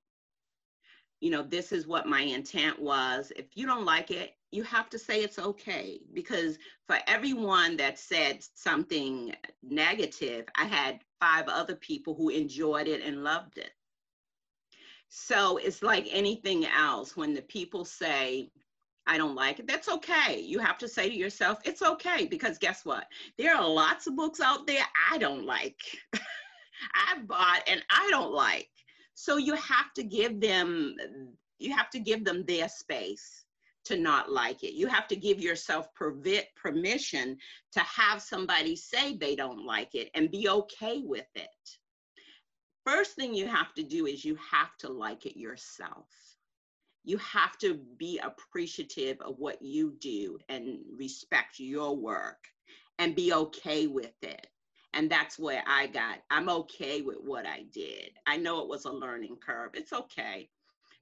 You 1.22 1.30
know, 1.30 1.44
this 1.44 1.72
is 1.72 1.88
what 1.88 2.08
my 2.08 2.22
intent 2.22 2.82
was. 2.82 3.32
If 3.36 3.46
you 3.56 3.66
don't 3.66 3.86
like 3.86 4.12
it, 4.12 4.36
you 4.52 4.64
have 4.64 4.90
to 4.90 5.00
say 5.00 5.22
it's 5.22 5.40
okay 5.40 6.02
because 6.14 6.58
for 6.88 6.98
everyone 7.08 7.78
that 7.78 7.98
said 7.98 8.44
something 8.56 9.34
negative, 9.64 10.46
I 10.56 10.66
had 10.66 11.00
five 11.20 11.48
other 11.48 11.76
people 11.76 12.16
who 12.16 12.30
enjoyed 12.30 12.88
it 12.88 13.02
and 13.02 13.24
loved 13.24 13.58
it. 13.58 13.72
So 15.08 15.58
it's 15.58 15.84
like 15.84 16.08
anything 16.12 16.66
else. 16.66 17.16
When 17.16 17.34
the 17.34 17.42
people 17.44 17.86
say, 17.86 18.50
I 19.06 19.18
don't 19.18 19.36
like 19.36 19.60
it, 19.60 19.68
that's 19.68 19.90
okay. 19.90 20.40
You 20.40 20.60
have 20.60 20.78
to 20.80 20.88
say 20.88 21.10
to 21.10 21.16
yourself, 21.16 21.60
it's 21.66 21.82
okay 21.82 22.26
because 22.26 22.58
guess 22.58 22.86
what? 22.86 23.06
There 23.38 23.56
are 23.56 23.68
lots 23.68 24.08
of 24.08 24.16
books 24.16 24.40
out 24.40 24.66
there 24.68 24.86
I 25.12 25.18
don't 25.18 25.46
like. 25.46 25.82
I've 27.10 27.28
bought 27.28 27.62
and 27.68 27.84
I 27.90 28.08
don't 28.10 28.34
like. 28.34 28.71
So 29.22 29.38
you 29.38 29.54
have 29.54 29.94
to 29.98 30.04
give 30.04 30.42
them 30.42 30.96
you 31.60 31.76
have 31.76 31.92
to 31.92 32.00
give 32.00 32.26
them 32.26 32.44
their 32.48 32.68
space 32.68 33.46
to 33.86 33.96
not 33.96 34.32
like 34.32 34.64
it. 34.64 34.74
You 34.74 34.88
have 34.88 35.08
to 35.10 35.16
give 35.16 35.40
yourself 35.40 35.94
permit 35.94 36.48
permission 36.56 37.38
to 37.74 37.82
have 37.82 38.20
somebody 38.20 38.76
say 38.76 39.16
they 39.16 39.36
don't 39.36 39.64
like 39.64 39.94
it 39.94 40.10
and 40.16 40.32
be 40.32 40.50
okay 40.50 41.04
with 41.06 41.28
it. 41.36 41.78
First 42.84 43.12
thing 43.12 43.36
you 43.36 43.46
have 43.46 43.76
to 43.76 43.84
do 43.84 44.08
is 44.08 44.26
you 44.26 44.40
have 44.52 44.76
to 44.80 44.92
like 44.92 45.28
it 45.28 45.38
yourself. 45.38 46.08
You 47.04 47.18
have 47.18 47.60
to 47.60 47.80
be 48.00 48.20
appreciative 48.24 49.22
of 49.22 49.36
what 49.38 49.62
you 49.62 49.98
do 50.02 50.40
and 50.50 50.80
respect 50.98 51.60
your 51.60 51.96
work 51.96 52.44
and 52.98 53.16
be 53.16 53.34
okay 53.34 53.86
with 53.86 54.16
it. 54.24 54.48
And 54.94 55.10
that's 55.10 55.40
where 55.40 55.64
I 55.66 55.88
got, 55.88 56.20
I'm 56.30 56.50
okay 56.50 57.02
with 57.02 57.18
what 57.24 57.46
I 57.46 57.64
did. 57.72 58.12
I 58.28 58.38
know 58.38 58.62
it 58.62 58.68
was 58.68 58.86
a 58.86 58.92
learning 58.92 59.38
curve. 59.46 59.72
It's 59.74 59.94
okay 59.94 60.50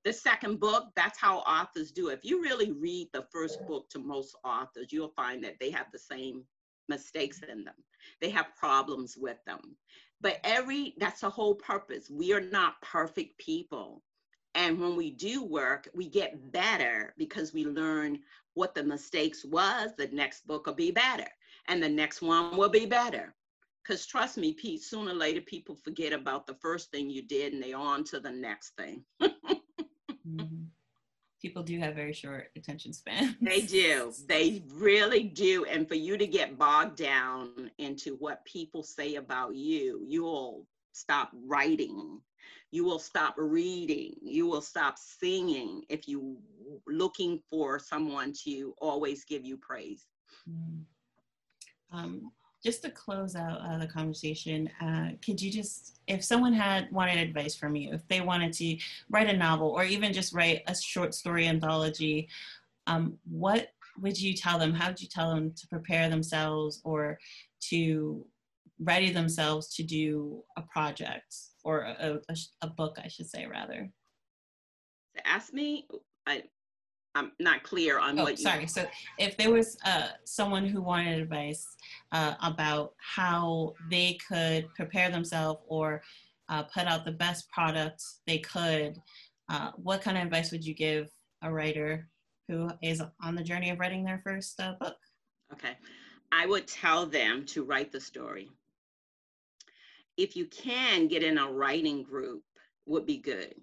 the 0.06 0.14
second 0.14 0.60
book, 0.60 0.88
that's 0.96 1.20
how 1.20 1.40
authors 1.40 1.92
do. 1.92 2.08
If 2.10 2.24
you 2.24 2.42
really 2.42 2.72
read 2.72 3.10
the 3.14 3.26
first 3.32 3.66
book 3.68 3.90
to 3.90 4.00
most 4.00 4.36
authors, 4.44 4.92
you'll 4.92 5.14
find 5.16 5.44
that 5.44 5.58
they 5.60 5.72
have 5.72 5.88
the 5.92 6.00
same 6.00 6.44
mistakes 6.88 7.42
in 7.48 7.66
them. 7.66 7.76
They 8.22 8.30
have 8.30 8.56
problems 8.58 9.18
with 9.18 9.38
them. 9.46 9.76
But 10.22 10.40
every, 10.44 10.96
that's 10.98 11.22
the 11.22 11.30
whole 11.30 11.56
purpose. 11.56 12.10
We 12.10 12.34
are 12.34 12.42
not 12.42 12.82
perfect 12.82 13.38
people. 13.38 14.02
And 14.56 14.80
when 14.80 14.96
we 14.96 15.12
do 15.12 15.44
work, 15.44 15.90
we 15.94 16.10
get 16.10 16.52
better 16.52 17.14
because 17.18 17.54
we 17.54 17.66
learn 17.66 18.20
what 18.54 18.74
the 18.74 18.84
mistakes 18.84 19.46
was. 19.46 19.92
The 19.98 20.08
next 20.08 20.48
book 20.48 20.66
will 20.66 20.74
be 20.74 20.92
better, 20.92 21.28
and 21.68 21.84
the 21.84 21.90
next 21.90 22.22
one 22.22 22.58
will 22.58 22.70
be 22.70 22.86
better 22.86 23.36
Because 23.90 24.06
trust 24.06 24.38
me, 24.38 24.54
Pete, 24.54 24.84
sooner 24.84 25.14
or 25.14 25.16
later 25.16 25.42
people 25.42 25.74
forget 25.74 26.14
about 26.14 26.46
the 26.46 26.54
first 26.54 26.92
thing 26.92 27.10
you 27.10 27.24
did 27.24 27.54
and 27.54 27.64
they're 27.64 27.76
on 27.76 28.04
to 28.04 28.20
the 28.20 28.30
next 28.30 28.76
thing. 28.78 29.04
mm-hmm. 29.20 30.46
People 31.42 31.64
do 31.64 31.80
have 31.80 31.96
very 31.96 32.14
short 32.14 32.52
attention 32.56 32.92
span. 32.94 33.36
They 33.42 33.62
do. 33.62 34.14
They 34.28 34.62
really 34.76 35.24
do. 35.24 35.66
And 35.66 35.88
for 35.88 35.96
you 35.96 36.18
to 36.18 36.28
get 36.28 36.58
bogged 36.58 36.98
down 36.98 37.72
into 37.78 38.16
what 38.18 38.44
people 38.46 38.84
say 38.84 39.16
about 39.16 39.56
you, 39.56 40.04
you'll 40.06 40.68
stop 40.92 41.32
writing. 41.48 42.20
You 42.72 42.84
will 42.84 43.00
stop 43.00 43.36
reading. 43.38 44.16
You 44.22 44.48
will 44.48 44.62
stop 44.62 44.98
singing 45.00 45.84
if 45.90 46.08
you 46.10 46.38
looking 46.86 47.40
for 47.50 47.80
someone 47.80 48.34
to 48.44 48.76
always 48.80 49.24
give 49.24 49.46
you 49.46 49.56
praise. 49.58 50.06
Mm. 50.48 50.84
Um, 51.92 52.32
just 52.64 52.82
to 52.84 52.90
close 52.92 53.36
out 53.36 53.62
uh, 53.62 53.78
the 53.78 53.88
conversation, 53.88 54.70
uh, 54.82 55.10
could 55.24 55.42
you 55.42 55.52
just, 55.52 56.00
if 56.08 56.24
someone 56.24 56.54
had 56.54 56.92
wanted 56.92 57.18
advice 57.18 57.56
from 57.56 57.76
you, 57.76 57.94
if 57.94 58.06
they 58.08 58.22
wanted 58.22 58.52
to 58.54 58.78
write 59.10 59.30
a 59.30 59.38
novel 59.38 59.70
or 59.70 59.84
even 59.84 60.12
just 60.12 60.34
write 60.34 60.62
a 60.68 60.76
short 60.76 61.14
story 61.14 61.48
anthology, 61.48 62.28
um, 62.88 63.18
what 63.30 63.70
would 64.02 64.20
you 64.20 64.34
tell 64.34 64.60
them? 64.60 64.74
How 64.74 64.90
would 64.90 65.02
you 65.02 65.08
tell 65.08 65.34
them 65.34 65.54
to 65.54 65.68
prepare 65.68 66.10
themselves 66.10 66.82
or 66.84 67.20
to 67.70 68.26
ready 68.80 69.12
themselves 69.12 69.76
to 69.76 69.84
do 69.84 70.44
a 70.58 70.62
project 70.62 71.36
or 71.64 71.82
a, 71.82 72.20
a, 72.30 72.36
a 72.62 72.68
book, 72.68 72.98
I 73.04 73.08
should 73.08 73.30
say, 73.30 73.46
rather? 73.46 73.90
To 75.16 75.28
ask 75.28 75.54
me, 75.54 75.88
I, 76.26 76.44
I'm 77.16 77.32
not 77.40 77.64
clear 77.64 78.00
on 78.00 78.20
oh, 78.20 78.24
what. 78.24 78.38
You 78.38 78.44
sorry. 78.44 78.68
So, 78.68 78.86
if 79.18 79.36
there 79.38 79.52
was 79.52 79.78
uh, 79.86 80.10
someone 80.26 80.66
who 80.66 80.82
wanted 80.82 81.20
advice 81.20 81.76
uh, 82.12 82.36
about 82.42 82.94
how 82.98 83.74
they 83.90 84.18
could 84.28 84.74
prepare 84.76 85.10
themselves 85.10 85.62
or 85.68 86.02
uh, 86.50 86.64
put 86.64 86.86
out 86.86 87.06
the 87.06 87.12
best 87.12 87.50
product 87.50 88.04
they 88.28 88.40
could, 88.40 89.02
uh, 89.50 89.72
what 89.76 90.02
kind 90.02 90.18
of 90.18 90.24
advice 90.24 90.52
would 90.52 90.66
you 90.66 90.74
give 90.74 91.10
a 91.42 91.52
writer 91.52 92.08
who 92.48 92.70
is 92.82 93.02
on 93.22 93.36
the 93.36 93.44
journey 93.44 93.70
of 93.70 93.80
writing 93.80 94.04
their 94.04 94.22
first 94.24 94.60
uh, 94.60 94.74
book? 94.80 94.98
Okay, 95.54 95.78
I 96.32 96.46
would 96.46 96.68
tell 96.68 97.06
them 97.06 97.46
to 97.48 97.64
write 97.64 97.92
the 97.92 98.02
story. 98.02 98.50
If 100.16 100.36
you 100.36 100.46
can 100.46 101.08
get 101.08 101.24
in 101.24 101.38
a 101.38 101.52
writing 101.52 102.04
group, 102.04 102.44
would 102.86 103.06
be 103.06 103.18
good 103.18 103.54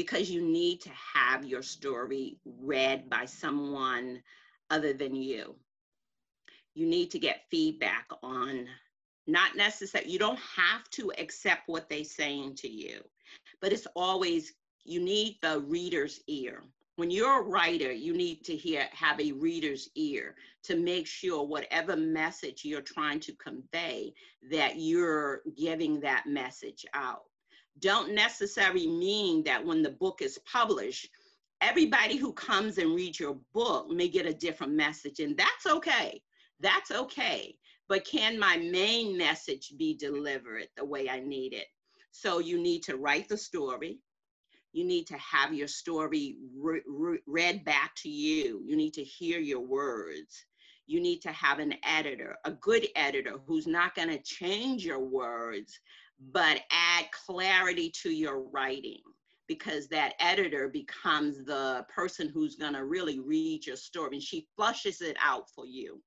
because 0.00 0.30
you 0.30 0.40
need 0.40 0.80
to 0.80 0.88
have 1.14 1.44
your 1.44 1.60
story 1.60 2.38
read 2.62 3.10
by 3.10 3.26
someone 3.26 4.22
other 4.70 4.94
than 4.94 5.14
you. 5.14 5.54
You 6.74 6.86
need 6.86 7.10
to 7.10 7.18
get 7.18 7.44
feedback 7.50 8.08
on 8.22 8.66
not 9.26 9.56
necessarily, 9.56 10.10
you 10.10 10.18
don't 10.18 10.38
have 10.38 10.88
to 10.92 11.12
accept 11.18 11.68
what 11.68 11.90
they're 11.90 12.02
saying 12.02 12.54
to 12.54 12.68
you, 12.68 13.02
but 13.60 13.74
it's 13.74 13.86
always, 13.94 14.54
you 14.84 15.00
need 15.00 15.36
the 15.42 15.60
reader's 15.60 16.20
ear. 16.28 16.62
When 16.96 17.10
you're 17.10 17.42
a 17.42 17.44
writer, 17.44 17.92
you 17.92 18.14
need 18.14 18.42
to 18.44 18.56
hear, 18.56 18.86
have 18.92 19.20
a 19.20 19.32
reader's 19.32 19.90
ear 19.96 20.34
to 20.62 20.76
make 20.76 21.06
sure 21.06 21.44
whatever 21.44 21.94
message 21.94 22.64
you're 22.64 22.80
trying 22.80 23.20
to 23.20 23.34
convey, 23.34 24.14
that 24.50 24.76
you're 24.78 25.42
giving 25.58 26.00
that 26.00 26.24
message 26.26 26.86
out 26.94 27.24
don't 27.80 28.14
necessarily 28.14 28.86
mean 28.86 29.42
that 29.44 29.64
when 29.64 29.82
the 29.82 29.90
book 29.90 30.22
is 30.22 30.38
published, 30.50 31.08
everybody 31.60 32.16
who 32.16 32.32
comes 32.32 32.78
and 32.78 32.94
reads 32.94 33.20
your 33.20 33.38
book 33.52 33.90
may 33.90 34.08
get 34.08 34.26
a 34.26 34.34
different 34.34 34.72
message, 34.72 35.20
and 35.20 35.36
that's 35.36 35.66
okay. 35.66 36.22
That's 36.60 36.90
okay. 36.90 37.56
But 37.88 38.04
can 38.04 38.38
my 38.38 38.56
main 38.56 39.16
message 39.16 39.72
be 39.76 39.96
delivered 39.96 40.68
the 40.76 40.84
way 40.84 41.08
I 41.08 41.20
need 41.20 41.52
it? 41.52 41.66
So 42.12 42.38
you 42.38 42.58
need 42.58 42.82
to 42.84 42.96
write 42.96 43.28
the 43.28 43.36
story. 43.36 43.98
You 44.72 44.84
need 44.84 45.06
to 45.08 45.16
have 45.18 45.52
your 45.52 45.68
story 45.68 46.36
re- 46.56 46.82
re- 46.86 47.22
read 47.26 47.64
back 47.64 47.94
to 47.96 48.08
you. 48.08 48.62
You 48.64 48.76
need 48.76 48.94
to 48.94 49.04
hear 49.04 49.40
your 49.40 49.60
words. 49.60 50.44
You 50.86 51.00
need 51.00 51.20
to 51.22 51.32
have 51.32 51.58
an 51.58 51.74
editor, 51.84 52.36
a 52.44 52.52
good 52.52 52.86
editor 52.94 53.36
who's 53.46 53.66
not 53.66 53.94
going 53.94 54.08
to 54.08 54.18
change 54.22 54.84
your 54.84 55.00
words, 55.00 55.78
but 56.32 56.60
add 56.70 57.06
clarity 57.26 57.90
to 58.02 58.10
your 58.10 58.40
writing 58.40 59.00
because 59.48 59.88
that 59.88 60.14
editor 60.20 60.68
becomes 60.68 61.44
the 61.44 61.84
person 61.92 62.28
who's 62.28 62.54
going 62.54 62.74
to 62.74 62.84
really 62.84 63.18
read 63.18 63.66
your 63.66 63.76
story 63.76 64.10
and 64.12 64.22
she 64.22 64.46
flushes 64.54 65.00
it 65.00 65.16
out 65.20 65.50
for 65.50 65.66
you. 65.66 66.00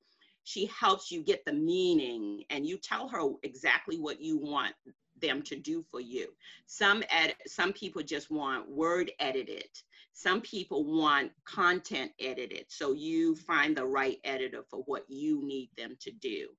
She 0.46 0.68
helps 0.68 1.12
you 1.12 1.24
get 1.24 1.44
the 1.46 1.54
meaning 1.54 2.44
and 2.50 2.66
you 2.66 2.78
tell 2.78 3.08
her 3.10 3.32
exactly 3.44 3.98
what 3.98 4.22
you 4.22 4.38
want 4.38 4.74
them 5.22 5.42
to 5.44 5.56
do 5.56 5.82
for 5.82 6.00
you. 6.00 6.30
Some 6.68 7.04
ed- 7.10 7.36
some 7.48 7.74
people 7.74 8.04
just 8.04 8.30
want 8.30 8.70
word 8.70 9.12
edited. 9.20 9.70
Some 10.14 10.42
people 10.42 10.86
want 10.86 11.32
content 11.46 12.12
edited. 12.20 12.66
So 12.70 12.94
you 12.94 13.36
find 13.36 13.76
the 13.76 13.86
right 13.86 14.20
editor 14.24 14.64
for 14.70 14.84
what 14.84 15.06
you 15.10 15.42
need 15.44 15.70
them 15.78 15.98
to 16.02 16.12
do. 16.12 16.50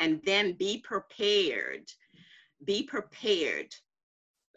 And 0.00 0.20
then 0.24 0.52
be 0.52 0.78
prepared 0.78 1.90
be 2.66 2.82
prepared. 2.82 3.74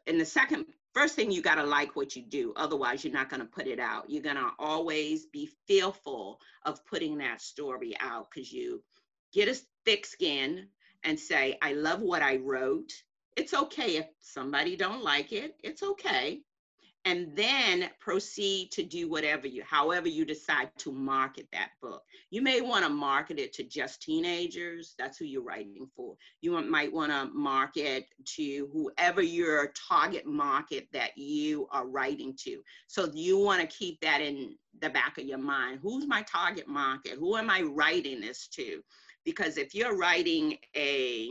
And 0.07 0.19
the 0.19 0.25
second, 0.25 0.65
first 0.93 1.15
thing 1.15 1.31
you 1.31 1.41
got 1.41 1.55
to 1.55 1.63
like 1.63 1.95
what 1.95 2.15
you 2.15 2.23
do. 2.23 2.53
Otherwise, 2.55 3.03
you're 3.03 3.13
not 3.13 3.29
going 3.29 3.41
to 3.41 3.45
put 3.45 3.67
it 3.67 3.79
out. 3.79 4.09
You're 4.09 4.23
going 4.23 4.35
to 4.35 4.49
always 4.59 5.27
be 5.27 5.49
fearful 5.67 6.39
of 6.65 6.85
putting 6.85 7.19
that 7.19 7.41
story 7.41 7.95
out 7.99 8.27
because 8.33 8.51
you 8.51 8.83
get 9.33 9.47
a 9.47 9.61
thick 9.85 10.05
skin 10.05 10.67
and 11.03 11.19
say, 11.19 11.57
I 11.61 11.73
love 11.73 12.01
what 12.01 12.21
I 12.21 12.37
wrote. 12.37 12.91
It's 13.37 13.53
okay 13.53 13.97
if 13.97 14.07
somebody 14.19 14.75
don't 14.75 15.03
like 15.03 15.31
it. 15.31 15.55
It's 15.63 15.83
okay 15.83 16.41
and 17.05 17.35
then 17.35 17.89
proceed 17.99 18.71
to 18.71 18.83
do 18.83 19.09
whatever 19.09 19.47
you, 19.47 19.63
however 19.63 20.07
you 20.07 20.25
decide 20.25 20.69
to 20.77 20.91
market 20.91 21.47
that 21.53 21.69
book. 21.81 22.03
You 22.29 22.41
may 22.41 22.61
want 22.61 22.83
to 22.83 22.89
market 22.89 23.39
it 23.39 23.53
to 23.53 23.63
just 23.63 24.01
teenagers. 24.01 24.95
That's 24.97 25.17
who 25.17 25.25
you're 25.25 25.43
writing 25.43 25.89
for. 25.95 26.15
You 26.41 26.61
might 26.61 26.91
want 26.91 27.11
to 27.11 27.29
market 27.33 28.05
to 28.35 28.69
whoever 28.73 29.21
your 29.21 29.71
target 29.89 30.25
market 30.25 30.87
that 30.91 31.17
you 31.17 31.67
are 31.71 31.87
writing 31.87 32.35
to. 32.43 32.61
So 32.87 33.09
you 33.13 33.39
want 33.39 33.61
to 33.61 33.67
keep 33.67 34.01
that 34.01 34.21
in 34.21 34.55
the 34.81 34.89
back 34.89 35.17
of 35.17 35.25
your 35.25 35.37
mind. 35.37 35.79
Who's 35.81 36.05
my 36.05 36.23
target 36.23 36.67
market? 36.67 37.13
Who 37.13 37.37
am 37.37 37.49
I 37.49 37.61
writing 37.61 38.19
this 38.19 38.47
to? 38.49 38.81
Because 39.23 39.57
if 39.57 39.73
you're 39.73 39.97
writing 39.97 40.57
a 40.75 41.29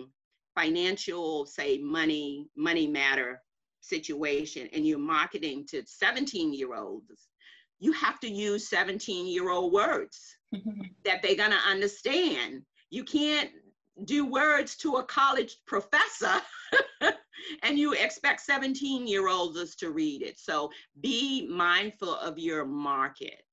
financial, 0.55 1.47
say, 1.47 1.79
money, 1.79 2.49
money 2.57 2.87
matter 2.87 3.43
situation 3.89 4.69
and 4.73 4.87
you're 4.87 4.99
marketing 4.99 5.67
to 5.71 5.83
17 5.87 6.53
year 6.53 6.75
olds, 6.75 7.29
you 7.81 7.93
have 7.93 8.19
to 8.21 8.29
use 8.29 8.69
17 8.69 9.27
year 9.27 9.51
old 9.51 9.73
words 9.73 10.37
mm-hmm. 10.55 10.83
that 11.05 11.23
they're 11.23 11.37
going 11.37 11.51
to 11.51 11.71
understand. 11.71 12.63
You 12.91 13.05
can't 13.05 13.51
do 14.05 14.27
words 14.27 14.77
to 14.77 14.97
a 14.97 15.05
college 15.05 15.57
professor 15.67 16.41
and 17.63 17.79
you 17.79 17.93
expect 17.93 18.41
17 18.41 19.07
year 19.07 19.29
olds 19.29 19.77
to 19.77 19.91
read 19.91 20.23
it. 20.23 20.39
So 20.39 20.71
be 21.01 21.47
mindful 21.49 22.15
of 22.17 22.39
your 22.39 22.65
market 22.65 23.45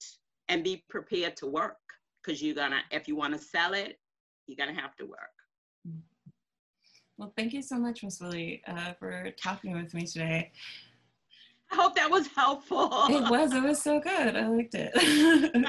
and 0.47 0.63
be 0.63 0.83
prepared 0.89 1.35
to 1.37 1.47
work 1.47 1.77
because 2.23 2.41
you're 2.41 2.55
going 2.55 2.71
to, 2.71 2.79
if 2.91 3.07
you 3.07 3.15
want 3.15 3.33
to 3.33 3.39
sell 3.39 3.73
it, 3.73 3.97
you're 4.47 4.57
going 4.57 4.73
to 4.75 4.81
have 4.81 4.95
to 4.97 5.05
work. 5.05 5.34
Well, 7.17 7.31
thank 7.37 7.53
you 7.53 7.61
so 7.61 7.77
much, 7.77 8.03
Miss 8.03 8.19
Willie, 8.19 8.61
uh, 8.67 8.93
for 8.99 9.31
talking 9.41 9.71
with 9.73 9.93
me 9.93 10.05
today. 10.05 10.51
I 11.71 11.75
hope 11.75 11.95
that 11.95 12.11
was 12.11 12.27
helpful. 12.27 12.89
It 13.09 13.29
was. 13.29 13.53
It 13.53 13.63
was 13.63 13.81
so 13.81 13.99
good. 14.01 14.35
I 14.35 14.47
liked 14.47 14.75
it. 14.75 14.91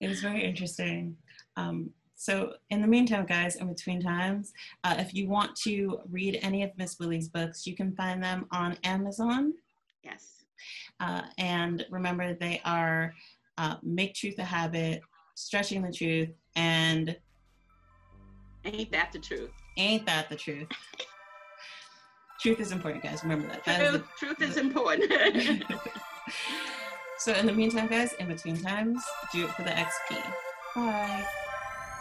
it 0.00 0.08
was 0.08 0.20
very 0.20 0.44
interesting. 0.44 1.16
Um, 1.56 1.90
so, 2.16 2.54
in 2.70 2.82
the 2.82 2.86
meantime, 2.86 3.24
guys, 3.24 3.56
in 3.56 3.66
between 3.66 4.00
times, 4.00 4.52
uh, 4.84 4.94
if 4.98 5.14
you 5.14 5.28
want 5.28 5.56
to 5.56 6.00
read 6.10 6.38
any 6.42 6.62
of 6.62 6.70
Miss 6.76 6.98
Willie's 6.98 7.28
books, 7.28 7.66
you 7.66 7.74
can 7.74 7.94
find 7.96 8.22
them 8.22 8.46
on 8.50 8.76
Amazon. 8.84 9.54
Yes. 10.02 10.44
Uh, 11.00 11.22
and 11.38 11.84
remember, 11.90 12.34
they 12.34 12.60
are 12.64 13.14
uh, 13.56 13.76
Make 13.82 14.14
Truth 14.14 14.38
a 14.38 14.44
Habit, 14.44 15.00
Stretching 15.34 15.82
the 15.82 15.92
Truth, 15.92 16.30
and 16.56 17.16
Ain't 18.64 18.92
That 18.92 19.10
the 19.12 19.18
Truth? 19.18 19.50
Ain't 19.76 20.06
that 20.06 20.28
the 20.28 20.36
truth? 20.36 20.68
truth 22.40 22.60
is 22.60 22.72
important, 22.72 23.02
guys. 23.02 23.22
Remember 23.22 23.48
that. 23.48 23.64
that 23.64 23.78
truth, 23.78 23.94
is, 23.94 24.00
the, 24.00 24.26
truth 24.26 24.42
is 24.50 24.56
important. 24.58 25.64
so, 27.18 27.32
in 27.32 27.46
the 27.46 27.52
meantime, 27.52 27.86
guys, 27.86 28.12
in 28.14 28.28
between 28.28 28.60
times, 28.60 29.02
do 29.32 29.44
it 29.44 29.50
for 29.50 29.62
the 29.62 29.70
XP. 29.70 30.22
Bye. 30.76 31.24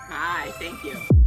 Bye. 0.10 0.52
Thank 0.60 0.84
you. 0.84 1.23